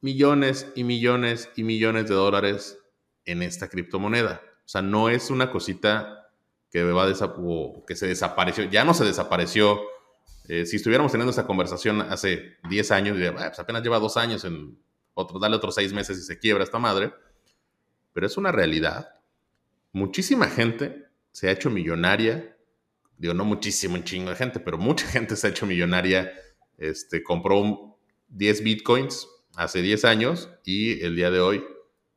[0.00, 2.78] millones y millones y millones de dólares
[3.24, 4.42] en esta criptomoneda.
[4.64, 6.19] O sea, no es una cosita
[6.70, 7.12] que, va
[7.86, 9.80] que se desapareció, ya no se desapareció.
[10.48, 14.44] Eh, si estuviéramos teniendo esta conversación hace 10 años, diría, pues apenas lleva dos años,
[14.44, 14.78] en
[15.14, 17.12] otro, dale otros seis meses y se quiebra esta madre.
[18.12, 19.14] Pero es una realidad.
[19.92, 22.56] Muchísima gente se ha hecho millonaria.
[23.16, 26.32] Digo, no muchísimo, un chingo de gente, pero mucha gente se ha hecho millonaria.
[26.78, 31.64] Este, compró 10 bitcoins hace 10 años y el día de hoy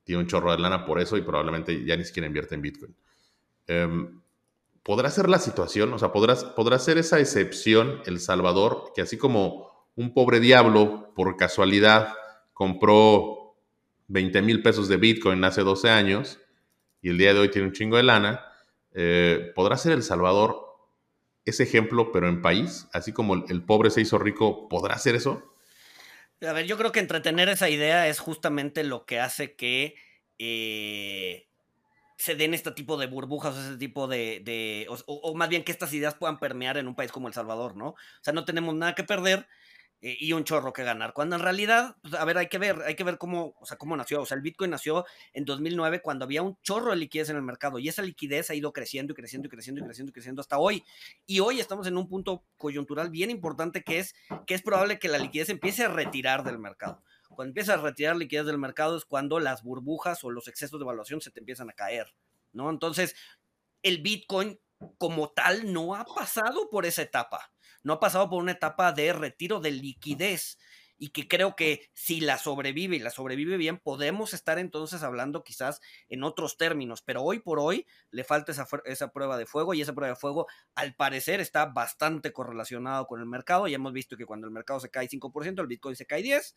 [0.04, 2.96] tiene un chorro de lana por eso y probablemente ya ni siquiera invierte en bitcoin.
[3.68, 4.22] Um,
[4.84, 9.72] podrá ser la situación, o sea, podrá, ser esa excepción El Salvador, que así como
[9.96, 12.14] un pobre diablo por casualidad
[12.54, 13.56] compró
[14.08, 16.40] 20 mil pesos de Bitcoin hace 12 años
[17.02, 18.46] y el día de hoy tiene un chingo de lana,
[18.94, 20.64] eh, podrá ser El Salvador
[21.46, 25.56] ese ejemplo, pero en país, así como el, pobre se hizo rico, ¿podrá ser eso?
[26.42, 29.96] A ver, yo creo que entretener esa idea es justamente lo que hace que
[30.40, 31.48] eh,
[32.24, 35.92] se den este tipo de burbujas, o ese tipo de, o, más bien que estas
[35.92, 37.90] ideas puedan permear en un país como El Salvador, ¿no?
[37.90, 39.46] O sea, no tenemos nada que perder
[40.00, 41.12] eh, y un chorro que ganar.
[41.12, 43.78] Cuando en realidad, pues, a ver, hay que ver, hay que ver cómo, o sea,
[43.78, 44.22] cómo nació.
[44.22, 47.42] O sea, el Bitcoin nació en 2009 cuando había un chorro de liquidez en el
[47.42, 50.40] mercado y esa liquidez ha ido creciendo y creciendo y creciendo y creciendo y creciendo
[50.40, 50.86] hasta hoy.
[51.26, 54.16] Y hoy estamos en un punto coyuntural bien importante que es
[54.48, 57.04] que es probable que la liquidez empiece a retirar del mercado.
[57.36, 60.84] Cuando empiezas a retirar liquidez del mercado es cuando las burbujas o los excesos de
[60.84, 62.16] evaluación se te empiezan a caer,
[62.52, 62.70] ¿no?
[62.70, 63.16] Entonces,
[63.82, 64.60] el Bitcoin
[64.98, 67.52] como tal no ha pasado por esa etapa,
[67.84, 70.58] no ha pasado por una etapa de retiro de liquidez
[70.98, 75.44] y que creo que si la sobrevive y la sobrevive bien, podemos estar entonces hablando
[75.44, 79.74] quizás en otros términos, pero hoy por hoy le falta esa, esa prueba de fuego
[79.74, 83.68] y esa prueba de fuego al parecer está bastante correlacionado con el mercado.
[83.68, 86.54] Ya hemos visto que cuando el mercado se cae 5%, el Bitcoin se cae 10%,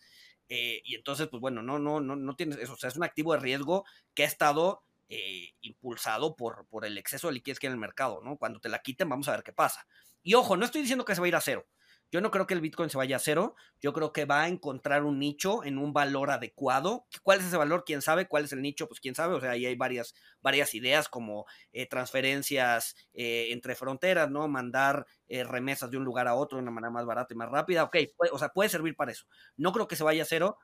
[0.49, 3.05] eh, y entonces, pues bueno, no, no, no, no tienes eso, o sea, es un
[3.05, 7.67] activo de riesgo que ha estado eh, impulsado por, por el exceso de liquidez que
[7.67, 8.37] hay en el mercado, ¿no?
[8.37, 9.87] Cuando te la quiten, vamos a ver qué pasa.
[10.23, 11.67] Y ojo, no estoy diciendo que se va a ir a cero.
[12.13, 13.57] Yo no creo que el Bitcoin se vaya a cero.
[13.81, 17.07] Yo creo que va a encontrar un nicho en un valor adecuado.
[17.23, 17.85] ¿Cuál es ese valor?
[17.85, 18.29] ¿Quién sabe?
[18.29, 18.87] ¿Cuál es el nicho?
[18.87, 19.35] Pues quién sabe.
[19.35, 24.47] O sea, ahí hay varias, varias ideas como eh, transferencias eh, entre fronteras, ¿no?
[24.47, 27.51] Mandar eh, remesas de un lugar a otro de una manera más barata y más
[27.51, 27.83] rápida.
[27.85, 27.97] Ok,
[28.33, 29.27] o sea, puede servir para eso.
[29.57, 30.59] No creo que se vaya a cero.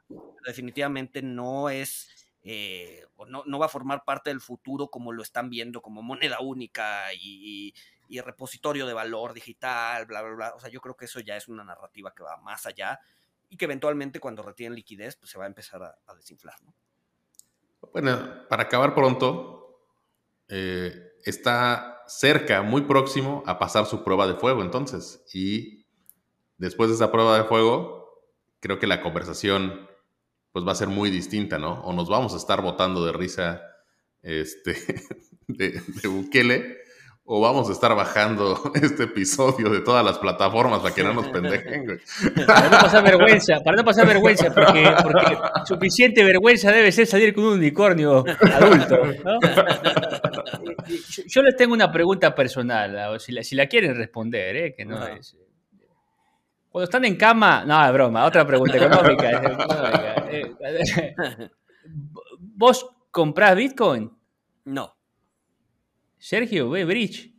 [0.47, 2.09] Definitivamente no es...
[3.29, 7.13] no, no, va a formar parte del futuro como lo están viendo, como moneda única
[7.15, 7.75] y,
[8.09, 10.55] y repositorio de valor digital, bla, bla, bla.
[10.55, 13.01] O sea, yo creo que eso ya es una narrativa que va más allá
[13.49, 16.75] y que eventualmente cuando retienen liquidez, pues se va a empezar a, desinflar, ¿no?
[17.93, 19.79] Bueno, para acabar pronto,
[20.49, 25.23] eh, está cerca, muy próximo a pasar su prueba de fuego entonces.
[25.35, 25.87] Y
[26.59, 28.23] después de esa prueba de fuego,
[28.61, 29.89] creo que la conversación
[30.53, 31.83] pues va a ser muy distinta, ¿no?
[31.83, 33.63] O nos vamos a estar botando de risa
[34.23, 34.75] este,
[35.47, 36.82] de, de Bukele
[37.25, 41.29] o vamos a estar bajando este episodio de todas las plataformas para que no nos
[41.29, 41.99] pendejen, güey.
[42.47, 44.93] Para no pasar vergüenza, para no pasar vergüenza, porque,
[45.65, 49.39] suficiente vergüenza debe ser salir con un unicornio adulto, ¿no?
[51.27, 54.75] yo, les tengo una pregunta personal, si la, si la quieren responder, ¿eh?
[54.77, 55.37] que no, es...
[56.71, 59.43] Cuando están en cama, no, es broma, otra pregunta económica.
[62.39, 64.11] ¿Vos comprás Bitcoin?
[64.65, 64.97] No.
[66.23, 67.35] Sergio, ve Bridge.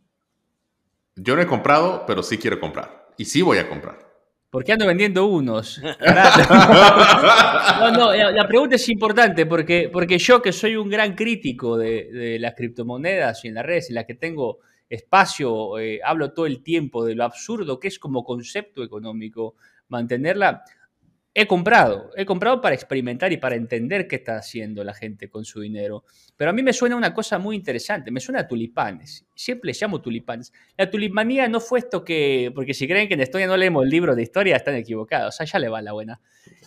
[1.16, 3.08] Yo no he comprado, pero sí quiero comprar.
[3.16, 3.96] Y sí voy a comprar.
[4.50, 5.80] ¿Por qué ando vendiendo unos?
[7.80, 12.36] no, no, la, pregunta es importante porque, porque yo que soy un gran crítico de,
[12.38, 14.58] las criptomonedas y en las redes en las que tengo
[14.90, 19.54] espacio, eh, hablo todo el tiempo de lo absurdo que es como concepto económico
[19.88, 20.62] mantenerla.
[21.36, 25.44] He comprado, he comprado para experimentar y para entender qué está haciendo la gente con
[25.44, 26.04] su dinero.
[26.36, 29.26] Pero a mí me suena una cosa muy interesante, me suena a tulipanes.
[29.34, 30.52] Siempre les llamo tulipanes.
[30.78, 33.90] La tulipanía no fue esto que, porque si creen que en Estonia no leemos el
[33.90, 35.40] libro de historia, están equivocados.
[35.40, 36.20] Allá le va la buena.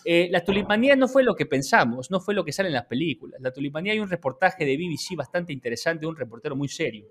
[0.03, 2.87] Eh, la tulipanía no fue lo que pensamos, no fue lo que sale en las
[2.87, 3.39] películas.
[3.39, 7.07] La tulipanía hay un reportaje de BBC bastante interesante, de un reportero muy serio,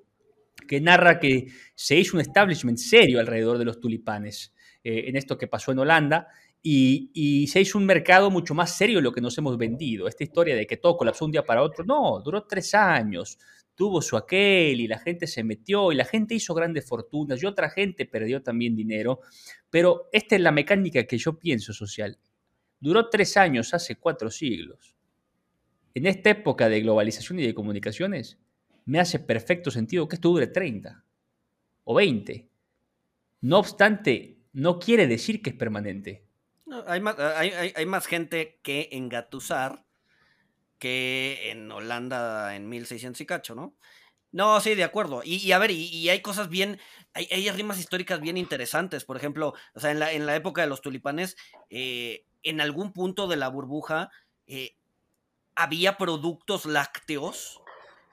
[0.69, 4.53] que narra que se hizo un establishment serio alrededor de los tulipanes.
[4.89, 6.29] Eh, en esto que pasó en Holanda
[6.63, 10.09] y, se hizo un mercado mucho más serio lo que nos hemos vendido.
[10.09, 13.39] Esta historia de que todo colapsó un día para otro, no, duró tres años,
[13.75, 17.47] tuvo su aquel y la gente se metió y la gente hizo grandes fortunas y
[17.47, 19.21] otra gente perdió también dinero,
[19.71, 22.19] pero esta es la mecánica que yo pienso social.
[22.81, 24.97] Duró tres años, hace cuatro siglos.
[25.95, 28.39] En esta época de globalización y de comunicaciones,
[28.85, 31.05] me hace perfecto sentido que esto dure 30
[31.85, 32.49] o 20.
[33.43, 36.26] No obstante, no quiere decir que es permanente
[36.87, 39.85] hay, más, hay, más gente que engatusar
[40.79, 43.75] que en Holanda en 1600 y cacho, ¿no?
[44.33, 45.23] No, sí, de acuerdo.
[45.25, 46.79] Y, a ver, y, hay cosas bien,
[47.15, 49.05] hay, hay, rimas históricas bien interesantes.
[49.05, 51.37] Por ejemplo, o sea, en la, en la época de los tulipanes,
[51.71, 54.11] eh, en algún punto de la burbuja
[54.47, 54.77] eh,
[55.55, 57.61] había productos lácteos,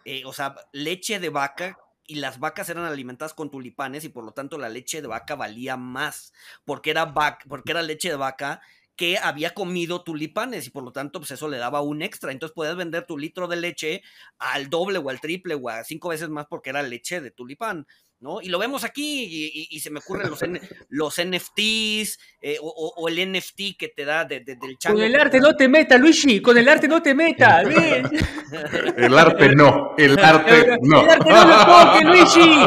[0.05, 4.23] eh, o sea, leche de vaca y las vacas eran alimentadas con tulipanes y por
[4.23, 6.33] lo tanto la leche de vaca valía más
[6.65, 7.13] porque era,
[7.47, 8.61] porque era leche de vaca
[8.95, 12.31] que había comido tulipanes y por lo tanto pues eso le daba un extra.
[12.31, 14.03] Entonces podías vender tu litro de leche
[14.37, 17.87] al doble o al triple o a cinco veces más porque era leche de tulipán.
[18.23, 18.41] ¿No?
[18.41, 20.39] Y lo vemos aquí y, se me ocurren los,
[20.89, 24.97] los NFTs eh, o, el NFT que te da del chango.
[24.97, 27.61] Con el arte no te meta, Luigi, con el arte no te meta.
[28.97, 31.01] el arte no, el arte no.
[31.01, 32.59] El arte no lo toque, Luigi.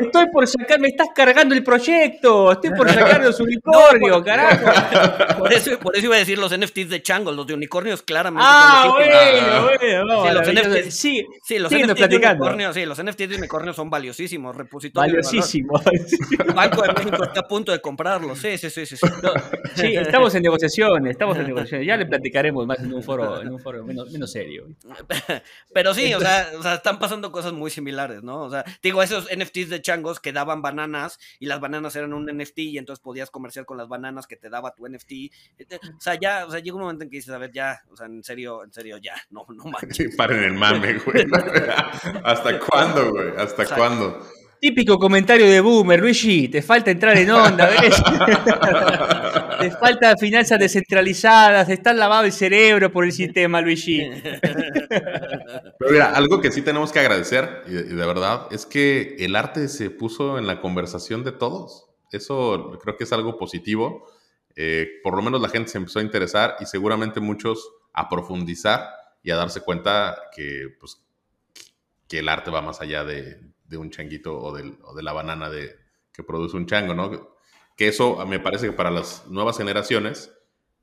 [0.00, 5.38] estoy por sacar, me estás cargando el proyecto, estoy por sacar los unicornios, carajo.
[5.38, 8.46] Por eso, por eso iba a decir los NFTs de chango, los de unicornios claramente.
[8.48, 13.28] Ah, bueno, bueno, sí, los NFTs, sí, sí, los NFTs de unicornios, sí, los NFTs
[13.28, 15.14] de unicornios son valiosísimos repositorio.
[15.14, 15.80] Valiosísimo.
[16.54, 18.34] Banco de México está a punto de comprarlo.
[18.36, 18.86] Sí, sí, sí.
[18.86, 21.86] Sí, sí estamos en negociaciones, estamos en negociaciones.
[21.86, 24.68] Ya le platicaremos más en un foro, en un foro menos, menos serio.
[25.72, 28.42] Pero sí, o sea, o sea, están pasando cosas muy similares, ¿no?
[28.42, 32.26] O sea, digo, esos NFTs de changos que daban bananas y las bananas eran un
[32.26, 35.12] NFT y entonces podías comerciar con las bananas que te daba tu NFT.
[35.96, 37.96] O sea, ya, o sea, llega un momento en que dices, a ver, ya, o
[37.96, 39.96] sea, en serio, en serio, ya, no, no manches.
[39.96, 41.26] Sí, paren el mame, güey.
[42.24, 43.36] ¿Hasta cuándo, güey?
[43.36, 44.20] ¿Hasta cuándo?
[44.60, 47.94] Típico comentario de Boomer, Luigi, te falta entrar en onda, ¿ves?
[49.60, 54.02] te falta finanzas descentralizadas, te está lavado el cerebro por el sistema, Luigi.
[55.78, 59.68] Pero mira, algo que sí tenemos que agradecer, y de, verdad, es que el arte
[59.68, 61.86] se puso en la conversación de todos.
[62.10, 64.10] Eso creo que es algo positivo.
[64.56, 68.88] Eh, por lo menos la gente se empezó a interesar y seguramente muchos a profundizar
[69.22, 71.00] y a darse cuenta que, pues,
[72.08, 75.76] que el arte va más allá de, de un changuito o, de la banana de,
[76.12, 77.36] que produce un chango, ¿no?
[77.76, 80.32] Que eso me parece que para las nuevas generaciones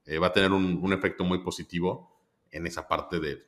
[0.05, 2.21] eh, va a tener un, efecto muy positivo
[2.51, 3.43] en esa parte de,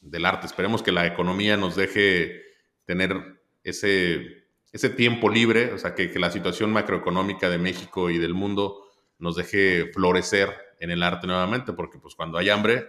[0.00, 0.46] del arte.
[0.46, 2.40] Esperemos que la economía nos deje
[2.86, 8.18] tener ese, ese tiempo libre, o sea, que, que la situación macroeconómica de México y
[8.18, 8.84] del mundo
[9.18, 12.88] nos deje florecer en el arte nuevamente, porque pues cuando hay hambre,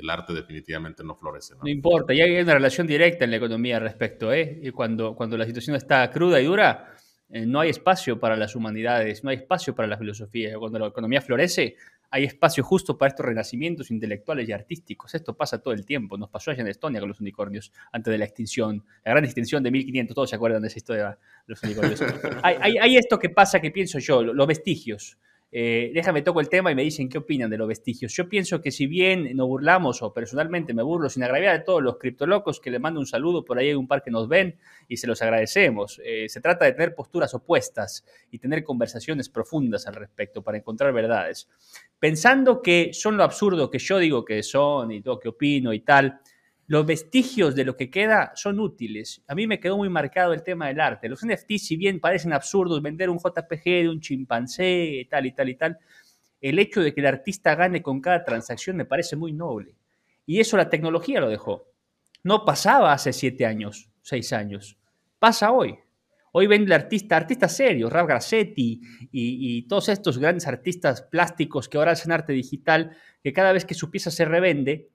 [0.00, 1.54] el arte definitivamente no florece.
[1.62, 4.32] No, importa, y hay una relación directa en la economía al respecto.
[4.32, 4.58] ¿eh?
[4.62, 6.94] Y cuando, cuando la situación está cruda y dura,
[7.28, 10.58] eh, no hay espacio para las humanidades, no hay espacio para la filosofía.
[10.58, 11.76] Cuando la economía florece,
[12.10, 15.14] hay espacio justo para estos renacimientos intelectuales y artísticos.
[15.14, 16.18] Esto pasa todo el tiempo.
[16.18, 19.62] Nos pasó allá en Estonia con los unicornios antes de la extinción, la gran extinción
[19.62, 20.14] de 1500.
[20.14, 21.16] Todos se acuerdan de esa historia de
[21.46, 22.00] los unicornios.
[22.42, 25.18] hay, hay, hay, esto que pasa que pienso yo, los vestigios.
[25.52, 28.12] Eh, déjame toco el tema y me dicen qué opinan de los vestigios.
[28.14, 31.82] Yo pienso que si bien nos burlamos, o personalmente me burlo sin agraviar a todos
[31.82, 34.58] los criptolocos, que le mando un saludo, por ahí hay un par que nos ven
[34.88, 36.00] y se los agradecemos.
[36.04, 40.92] Eh, se trata de tener posturas opuestas y tener conversaciones profundas al respecto para encontrar
[40.92, 41.48] verdades.
[41.98, 45.80] Pensando que son lo absurdo que yo digo que son y todo que opino y
[45.80, 46.20] tal,
[46.70, 49.24] los vestigios de lo que queda son útiles.
[49.26, 51.08] A mí me quedó muy marcado el tema del arte.
[51.08, 55.48] Los NFTs, si bien parecen absurdos, vender un JPG de un chimpancé, tal y tal
[55.48, 55.78] y tal,
[56.40, 59.74] el hecho de que el artista gane con cada transacción me parece muy noble.
[60.26, 61.66] Y eso la tecnología lo dejó.
[62.22, 64.78] No pasaba hace siete años, seis años.
[65.18, 65.76] Pasa hoy.
[66.30, 71.78] Hoy vende el artista, artistas serios, Rav Grassetti y, todos estos grandes artistas plásticos que
[71.78, 74.88] ahora hacen arte digital, que cada vez que su pieza se revende,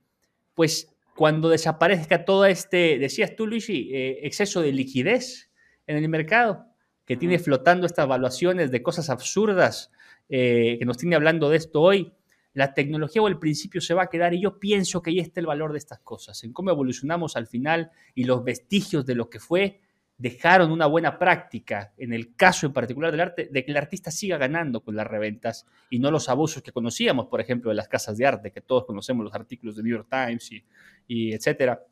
[0.54, 5.50] pues cuando desaparezca todo este, decías tú, Luigi, eh, exceso de liquidez
[5.88, 6.66] en el mercado,
[7.06, 9.92] que tiene flotando estas evaluaciones de cosas absurdas,
[10.28, 12.14] eh, que nos tiene hablando de esto hoy,
[12.54, 15.40] la tecnología o el principio se va a quedar y yo pienso que ahí está
[15.40, 19.30] el valor de estas cosas, en cómo evolucionamos al final y los vestigios de lo
[19.30, 19.82] que fue
[20.18, 24.12] dejaron una buena práctica, en el caso en particular del arte, de que el artista
[24.12, 27.88] siga ganando con las reventas y no los abusos que conocíamos, por ejemplo, de las
[27.88, 30.64] casas de arte, que todos conocemos los artículos de New York Times y,
[31.08, 31.84] y etcétera.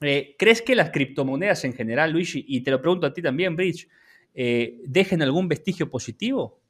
[0.00, 3.56] Eh, ¿Crees que las criptomonedas en general, Luigi, y te lo pregunto a ti también,
[3.56, 3.88] Bridge,
[4.34, 6.60] eh, dejen algún vestigio positivo?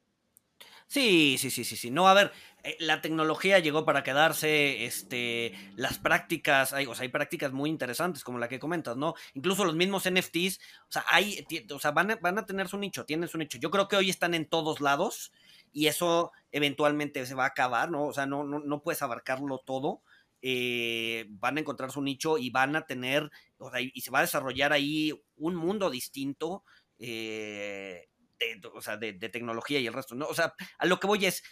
[0.87, 1.89] Sí, sí, sí, sí, sí.
[1.89, 2.31] No, a ver,
[2.79, 8.23] la tecnología llegó para quedarse, este, las prácticas, hay, o sea, hay prácticas muy interesantes
[8.23, 9.15] como la que comentas, ¿no?
[9.33, 12.77] Incluso los mismos NFTs, o sea, hay, o sea, van a, van a tener su
[12.77, 13.57] nicho, tienen su nicho.
[13.57, 15.33] Yo creo que hoy están en todos lados
[15.73, 18.05] y eso eventualmente se va a acabar, ¿no?
[18.05, 20.01] O sea, no, no, no puedes abarcarlo todo.
[20.41, 24.19] Eh, van a encontrar su nicho y van a tener, o sea, y se va
[24.19, 26.63] a desarrollar ahí un mundo distinto,
[26.99, 28.07] eh,
[28.39, 30.27] de, o sea, de, de, tecnología y el resto, ¿no?
[30.27, 31.43] O sea, a lo que voy es,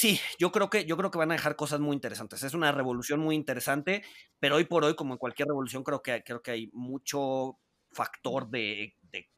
[0.00, 2.42] Sí, yo creo que yo creo que van a dejar cosas muy interesantes.
[2.42, 4.02] Es una revolución muy interesante,
[4.38, 7.58] pero hoy por hoy, como en cualquier revolución, creo que creo que hay mucho
[7.92, 9.28] factor de, de,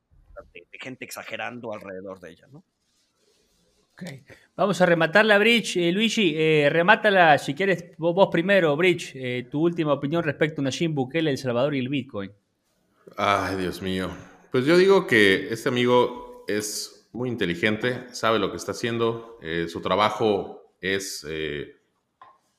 [0.54, 2.62] de gente exagerando alrededor de ella, ¿no?
[3.94, 4.24] Okay.
[4.54, 5.78] Vamos a rematarla, Bridge.
[5.78, 10.60] Eh, Luigi, eh, remátala si quieres vos, vos primero, Bridge, eh, tu última opinión respecto
[10.60, 12.30] a Nayib Bukele, El Salvador y el Bitcoin.
[13.16, 14.10] Ay, Dios mío.
[14.52, 19.66] Pues yo digo que este amigo es muy inteligente, sabe lo que está haciendo, eh,
[19.68, 21.76] su trabajo es eh,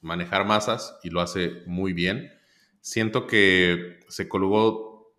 [0.01, 2.31] manejar masas y lo hace muy bien.
[2.81, 5.13] Siento que se colgó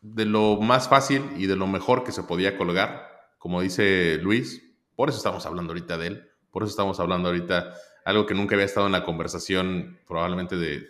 [0.00, 3.06] de lo más fácil y de lo mejor que se podía colgar,
[3.38, 4.64] como dice Luis,
[4.96, 8.54] por eso estamos hablando ahorita de él, por eso estamos hablando ahorita algo que nunca
[8.54, 10.86] había estado en la conversación, probablemente de,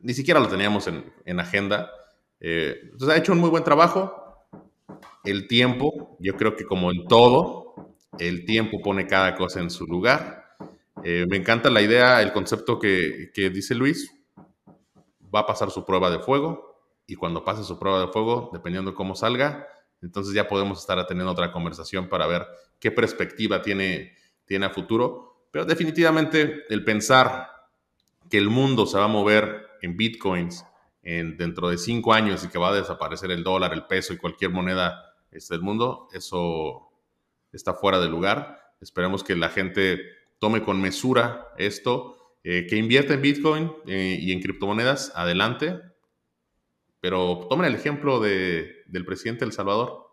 [0.00, 1.90] ni siquiera lo teníamos en, en agenda.
[2.40, 4.21] Eh, entonces ha hecho un muy buen trabajo,
[5.24, 7.74] el tiempo, yo creo que como en todo,
[8.18, 10.56] el tiempo pone cada cosa en su lugar.
[11.04, 14.12] Eh, me encanta la idea, el concepto que, que, dice Luis.
[15.34, 16.76] Va a pasar su prueba de fuego
[17.06, 19.66] y cuando pase su prueba de fuego, dependiendo de cómo salga,
[20.02, 22.46] entonces ya podemos estar teniendo otra conversación para ver
[22.78, 25.46] qué perspectiva tiene, tiene a futuro.
[25.50, 27.48] Pero definitivamente el pensar
[28.28, 30.64] que el mundo se va a mover en bitcoins
[31.02, 34.18] en, dentro de cinco años y que va a desaparecer el dólar, el peso y
[34.18, 36.90] cualquier moneda este, del mundo, eso
[37.52, 38.74] está fuera de lugar.
[38.80, 40.00] Esperemos que la gente
[40.38, 45.80] tome con mesura esto, eh, que invierta en Bitcoin eh, y en criptomonedas, adelante.
[47.00, 50.08] Pero tomen el ejemplo de, del presidente de El Salvador.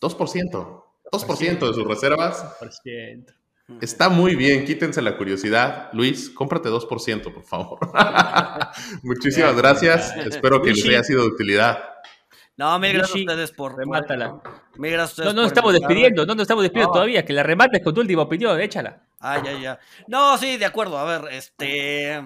[0.00, 0.84] 2%.
[1.12, 2.58] 2% de sus reservas.
[2.60, 3.43] 2%.
[3.80, 5.88] Está muy bien, quítense la curiosidad.
[5.94, 7.78] Luis, cómprate 2%, por favor.
[9.02, 10.14] Muchísimas gracias.
[10.16, 11.78] Espero que les haya sido de utilidad.
[12.56, 13.76] No, mil gracias a ustedes por.
[13.76, 14.40] Remátala.
[14.76, 16.94] Mil gracias a ustedes no, no nos estamos despidiendo, no nos estamos despidiendo no.
[16.94, 17.24] todavía.
[17.24, 19.02] Que la remates con tu última opinión, échala.
[19.18, 19.78] Ah, ya, ya.
[20.06, 20.98] No, sí, de acuerdo.
[20.98, 22.22] A ver, este.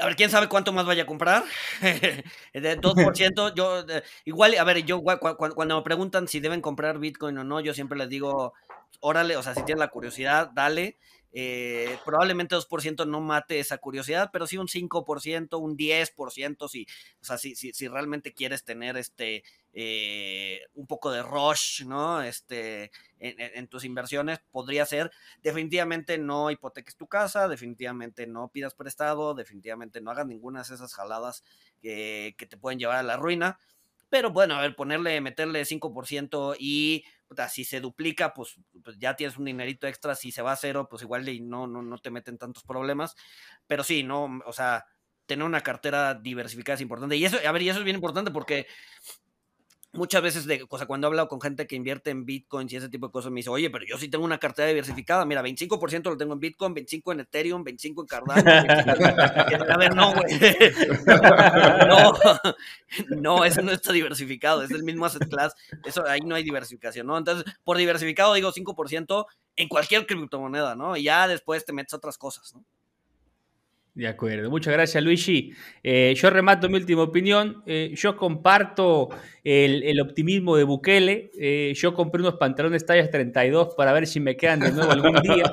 [0.00, 1.44] A ver, quién sabe cuánto más vaya a comprar.
[1.80, 3.84] de 2%, yo.
[4.24, 7.98] igual, a ver, yo cuando me preguntan si deben comprar Bitcoin o no, yo siempre
[7.98, 8.54] les digo,
[9.00, 10.98] órale, o sea, si tienen la curiosidad, dale.
[11.36, 16.86] Eh, probablemente 2% no mate esa curiosidad, pero sí un 5%, un 10%, si,
[17.20, 19.42] o sea, si, si, si realmente quieres tener este
[19.72, 22.22] eh, un poco de rush, ¿no?
[22.22, 25.10] Este, en, en, tus inversiones, podría ser.
[25.42, 30.94] Definitivamente no hipoteques tu casa, definitivamente no pidas prestado, definitivamente no hagas ninguna de esas
[30.94, 31.42] jaladas
[31.82, 33.58] que, que te pueden llevar a la ruina.
[34.08, 37.04] Pero bueno, a ver, ponerle, meterle 5% y
[37.48, 40.14] si se duplica, pues, pues, ya tienes un dinerito extra.
[40.14, 43.14] Si se va a cero, pues igual y no, no, no te meten tantos problemas.
[43.66, 44.86] Pero sí, no, o sea,
[45.26, 47.16] tener una cartera diversificada es importante.
[47.16, 48.66] Y eso, a ver, y eso es bien importante porque
[49.94, 52.88] muchas veces, de, o cuando he hablado con gente que invierte en bitcoins y ese
[52.88, 55.24] tipo de cosas, me dice, oye, pero yo sí tengo una cartera diversificada.
[55.24, 58.42] Mira, 25% lo tengo en bitcoin, 25% en Ethereum, 25% en Cardano.
[58.42, 59.70] 25%...
[59.72, 60.38] a ver, no, güey.
[61.88, 62.12] no,
[63.20, 65.54] no, eso no está diversificado, es el mismo asset class.
[65.84, 67.16] Eso, ahí no hay diversificación, ¿no?
[67.16, 69.26] Entonces, por diversificado digo 5%
[69.56, 70.96] en cualquier criptomoneda, ¿no?
[70.96, 72.64] Y ya después te metes otras cosas, ¿no?
[73.94, 75.52] De acuerdo, muchas gracias Luigi.
[75.80, 77.62] Eh, yo remato mi última opinión.
[77.64, 79.08] Eh, yo comparto
[79.44, 81.30] el, optimismo de Bukele.
[81.38, 85.14] Eh, yo compré unos pantalones tallas 32 para ver si me quedan de nuevo algún
[85.22, 85.44] día.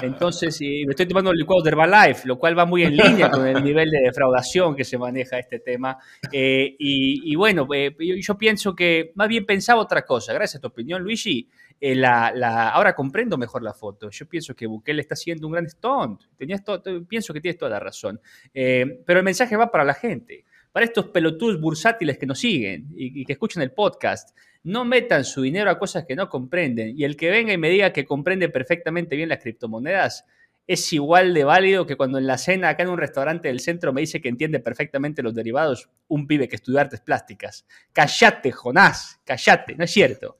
[0.00, 3.62] Entonces me estoy tomando licuados de Herbalife, lo cual va muy en línea con el
[3.62, 5.98] nivel de defraudación que se maneja este tema.
[6.32, 10.32] Y, y, bueno, yo pienso que más bien pensaba otra cosa.
[10.32, 11.50] Gracias a tu opinión, Luigi.
[11.80, 14.10] Eh, la, ahora comprendo mejor la foto.
[14.10, 16.22] Yo pienso que Bukele está siendo un gran stunt.
[16.36, 16.62] Tenías
[17.08, 18.20] pienso que tienes toda la razón.
[18.52, 22.88] Eh, pero el mensaje va para la gente, para estos pelotudos bursátiles que nos siguen
[22.94, 24.36] y, que escuchan el podcast.
[24.62, 26.98] No metan su dinero a cosas que no comprenden.
[26.98, 30.26] Y el que venga y me diga que comprende perfectamente bien las criptomonedas,
[30.66, 33.92] es igual de válido que cuando en la cena acá en un restaurante del centro
[33.92, 37.66] me dice que entiende perfectamente los derivados un pibe que estudió artes plásticas.
[37.92, 40.36] Callate, Jonás, callate, no es cierto.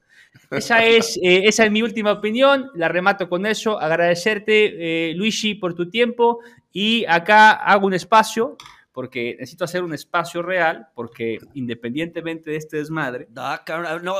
[0.51, 2.69] Esa es, eh, esa es mi última opinión.
[2.75, 3.79] La remato con eso.
[3.79, 6.39] Agradecerte, eh, Luigi, por tu tiempo.
[6.73, 8.57] Y acá hago un espacio,
[8.91, 13.27] porque necesito hacer un espacio real, porque independientemente de este desmadre.
[13.37, 13.63] Ah,
[14.03, 14.15] no,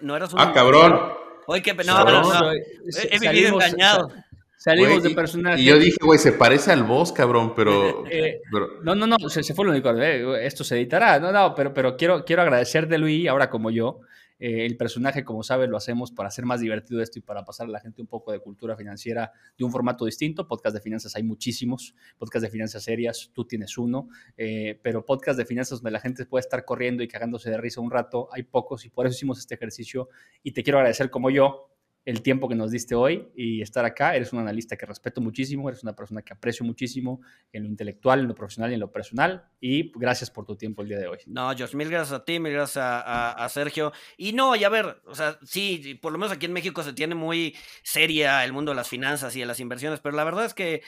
[0.00, 0.40] no eras un.
[0.40, 1.00] Ah, cabrón.
[1.46, 2.04] Oye, qué pena.
[2.04, 4.08] No, no, He, vivido engañado.
[4.56, 5.62] Salimos de personaje.
[5.62, 8.04] Y yo dije, güey, se parece al boss, cabrón, pero.
[8.10, 8.40] Eh,
[8.82, 9.90] no, no, no, se, fue lo único.
[10.36, 11.18] esto se editará.
[11.18, 14.00] No, no, pero, pero quiero, quiero agradecerte, Luis, ahora como yo,
[14.40, 17.66] eh, el personaje, como sabes, lo hacemos para hacer más divertido esto y para pasar
[17.66, 20.48] a la gente un poco de cultura financiera de un formato distinto.
[20.48, 25.38] Podcast de finanzas hay muchísimos, podcast de finanzas serias, tú tienes uno, eh, pero podcast
[25.38, 28.42] de finanzas donde la gente puede estar corriendo y cagándose de risa un rato, hay
[28.42, 30.08] pocos y por eso hicimos este ejercicio.
[30.42, 31.70] Y te quiero agradecer como yo
[32.04, 34.14] el tiempo que nos diste hoy y estar acá.
[34.14, 37.20] Eres un analista que respeto muchísimo, eres una persona que aprecio muchísimo
[37.52, 39.44] en lo intelectual, en lo profesional y en lo personal.
[39.60, 41.18] Y gracias por tu tiempo el día de hoy.
[41.26, 43.92] No, Josh, mil gracias a ti, mil gracias a, Sergio.
[44.16, 46.92] Y no, y a ver, o sea, sí, por lo menos aquí en México se
[46.92, 50.44] tiene muy seria el mundo de las finanzas y de las inversiones, pero la verdad
[50.44, 50.82] es que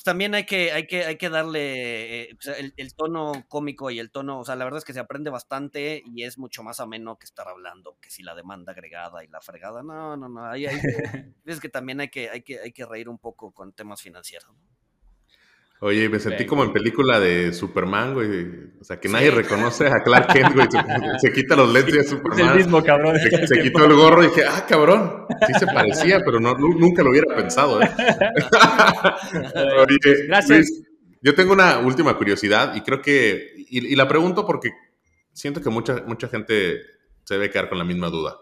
[0.00, 2.36] pues, también hay que, hay que, hay que darle eh,
[2.78, 6.02] el, tono cómico y el tono, o sea, la verdad es que se aprende bastante
[6.06, 9.42] y es mucho más ameno que estar hablando que si la demanda agregada y la
[9.42, 9.82] fregada.
[9.82, 10.46] No, no, no.
[10.46, 10.64] Hay,
[11.44, 14.50] es que también hay que, hay que, hay que reír un poco con temas financieros.
[15.82, 18.70] Oye, me sentí como en película de Superman, güey.
[18.78, 20.68] O sea, que nadie reconoce a Clark Kent, güey.
[21.18, 22.38] Se, quita los lentes de Superman.
[22.38, 23.16] Es el mismo cabrón.
[23.18, 25.24] Se, quitó el gorro y dije, ah, cabrón.
[25.46, 27.90] Sí se parecía, pero no, nunca lo hubiera pensado, ¿eh?
[29.78, 30.70] Oye, Gracias.
[31.22, 34.72] yo tengo una última curiosidad y creo que, y, la pregunto porque
[35.32, 36.82] siento que mucha, mucha gente
[37.24, 38.36] se debe quedar con la misma duda.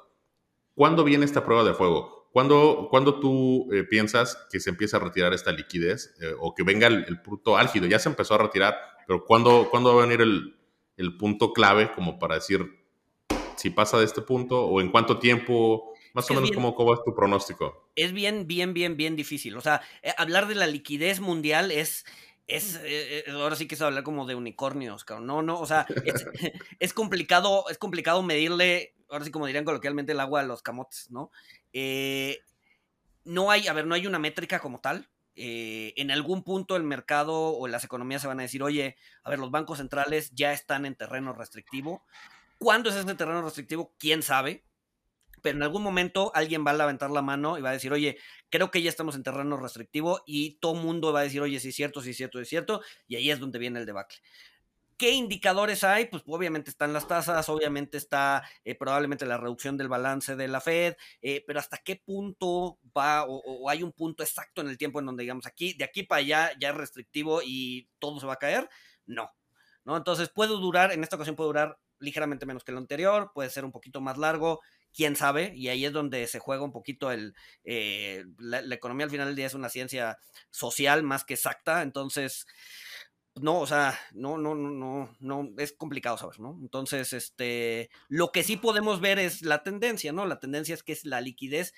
[0.75, 2.18] ¿Cuándo viene esta prueba de fuego?
[2.33, 6.87] ¿Cuándo, tú eh, piensas que se empieza a retirar esta liquidez eh, o que venga
[6.87, 7.87] el, punto álgido?
[7.87, 8.77] Ya se empezó a retirar,
[9.07, 10.55] pero ¿cuándo, ¿cuándo va a venir el,
[11.17, 12.85] punto clave como para decir
[13.57, 15.95] si pasa de este punto o en cuánto tiempo?
[16.13, 17.91] Más o menos, ¿cómo, ¿cómo, es tu pronóstico?
[17.95, 19.57] Es bien, bien, bien, bien difícil.
[19.57, 22.05] O sea, eh, hablar de la liquidez mundial es,
[22.47, 22.81] es,
[23.29, 25.27] ahora sí que es hablar como de unicornios, cabrón.
[25.27, 26.27] No, no, o sea, es,
[26.79, 31.11] es, complicado, es complicado medirle, ahora sí como dirían coloquialmente, el agua a los camotes,
[31.11, 31.31] ¿no?
[31.73, 32.41] Eh,
[33.25, 35.09] no hay, a ver, no hay una métrica como tal.
[35.41, 39.31] Eh, en algún punto el mercado o las economías se van a decir, oye, a
[39.31, 42.05] ver, los bancos centrales ya están en terreno restrictivo.
[42.59, 43.95] ¿Cuándo es ese terreno restrictivo?
[43.99, 44.65] ¿Quién sabe?
[45.43, 48.19] Pero en algún momento alguien va a levantar la mano y va a decir, oye,
[48.51, 51.69] creo que ya estamos en terreno restrictivo y todo mundo va a decir, oye, sí
[51.69, 54.19] es cierto, sí es cierto, es cierto, y ahí es donde viene el debacle.
[54.99, 56.07] ¿Qué indicadores hay?
[56.07, 60.61] Pues obviamente están las tasas, obviamente está eh, probablemente la reducción del balance de la
[60.61, 64.99] Fed, eh, pero hasta qué punto va o, hay un punto exacto en el tiempo
[64.99, 68.33] en donde digamos aquí, de aquí para allá ya es restrictivo y todo se va
[68.33, 68.69] a caer?
[69.07, 69.31] No.
[69.85, 69.97] ¿no?
[69.97, 73.65] Entonces puede durar, en esta ocasión puede durar ligeramente menos que el anterior, puede ser
[73.65, 74.61] un poquito más largo,
[74.93, 79.05] quién sabe, y ahí es donde se juega un poquito el, eh, la, la, economía
[79.05, 80.19] al final del día es una ciencia
[80.51, 82.47] social más que exacta, entonces
[83.43, 86.59] no, o sea, no, no, no, no, no, es complicado saber, ¿no?
[86.61, 90.27] Entonces, este, lo que sí podemos ver es la tendencia, ¿no?
[90.27, 91.75] La tendencia es que es la liquidez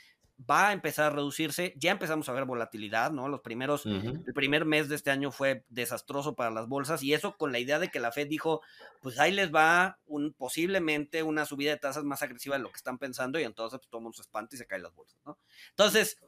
[0.49, 3.29] va a empezar a reducirse, ya empezamos a ver volatilidad, ¿no?
[3.29, 7.37] Los primeros, el primer mes de este año fue desastroso para las bolsas y eso
[7.37, 8.63] con la idea de que la Fed dijo,
[9.03, 12.77] pues ahí les va un, posiblemente una subida de tasas más agresiva de lo que
[12.77, 15.21] están pensando y entonces pues, todo el mundo se espanta y se caen las bolsas,
[15.27, 15.39] ¿no?
[15.71, 16.19] Entonces,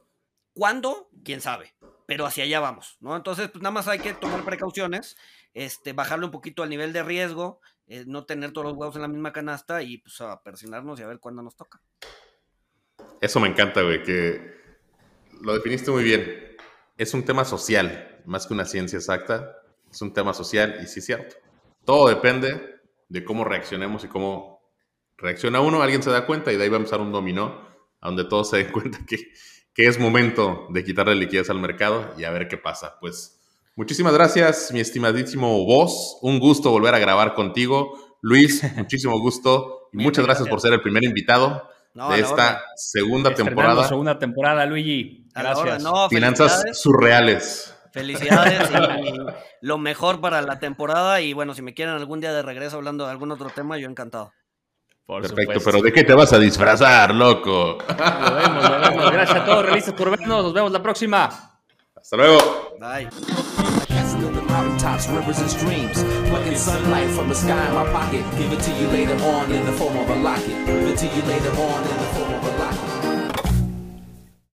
[0.53, 1.09] ¿Cuándo?
[1.23, 1.73] ¿Quién sabe?
[2.05, 3.15] Pero hacia allá vamos, ¿no?
[3.15, 5.17] Entonces, pues nada más hay que tomar precauciones,
[5.53, 9.01] este, bajarle un poquito al nivel de riesgo, eh, no tener todos los huevos en
[9.01, 11.81] la misma canasta y pues a persinarnos y a ver cuándo nos toca.
[13.21, 14.63] Eso me encanta, güey, que
[15.41, 16.57] lo definiste muy bien.
[16.97, 19.57] Es un tema social, más que una ciencia exacta,
[19.89, 21.35] es un tema social y sí es cierto.
[21.85, 24.61] Todo depende de cómo reaccionemos y cómo
[25.17, 27.67] reacciona uno, alguien se da cuenta y de ahí va a empezar un dominó,
[28.01, 29.17] donde todos se den cuenta que
[29.73, 32.97] que es momento de quitarle liquidez al mercado y a ver qué pasa.
[32.99, 33.39] Pues
[33.75, 36.19] Muchísimas gracias, mi estimadísimo vos.
[36.21, 37.97] Un gusto volver a grabar contigo.
[38.21, 39.89] Luis, muchísimo gusto.
[39.91, 43.87] Y muchas gracias, por ser el primer invitado de esta segunda temporada.
[43.87, 45.27] segunda temporada, Luigi.
[45.33, 45.83] Gracias.
[46.09, 47.75] Finanzas surreales.
[47.91, 49.17] Felicidades y
[49.65, 51.21] lo mejor para la temporada.
[51.21, 53.89] Y bueno, si me quieren algún día de regreso hablando de algún otro tema, yo
[53.89, 54.33] encantado.
[55.05, 57.77] Perfecto, pero ¿de qué te vas a disfrazar, loco?
[57.87, 59.11] Lo vemos, lo vemos.
[59.11, 60.43] Gracias a todos, revistas por vernos.
[60.43, 61.29] Nos vemos la próxima.
[61.95, 62.75] Hasta luego.
[62.79, 63.09] Bye.
[64.53, 66.03] mountaintops, rivers, and streams.
[66.29, 68.23] Plucking sunlight from the sky in my pocket.
[68.37, 70.57] Give it to you later on in the form of a locket.
[70.67, 72.52] Give it to you later on in the form of a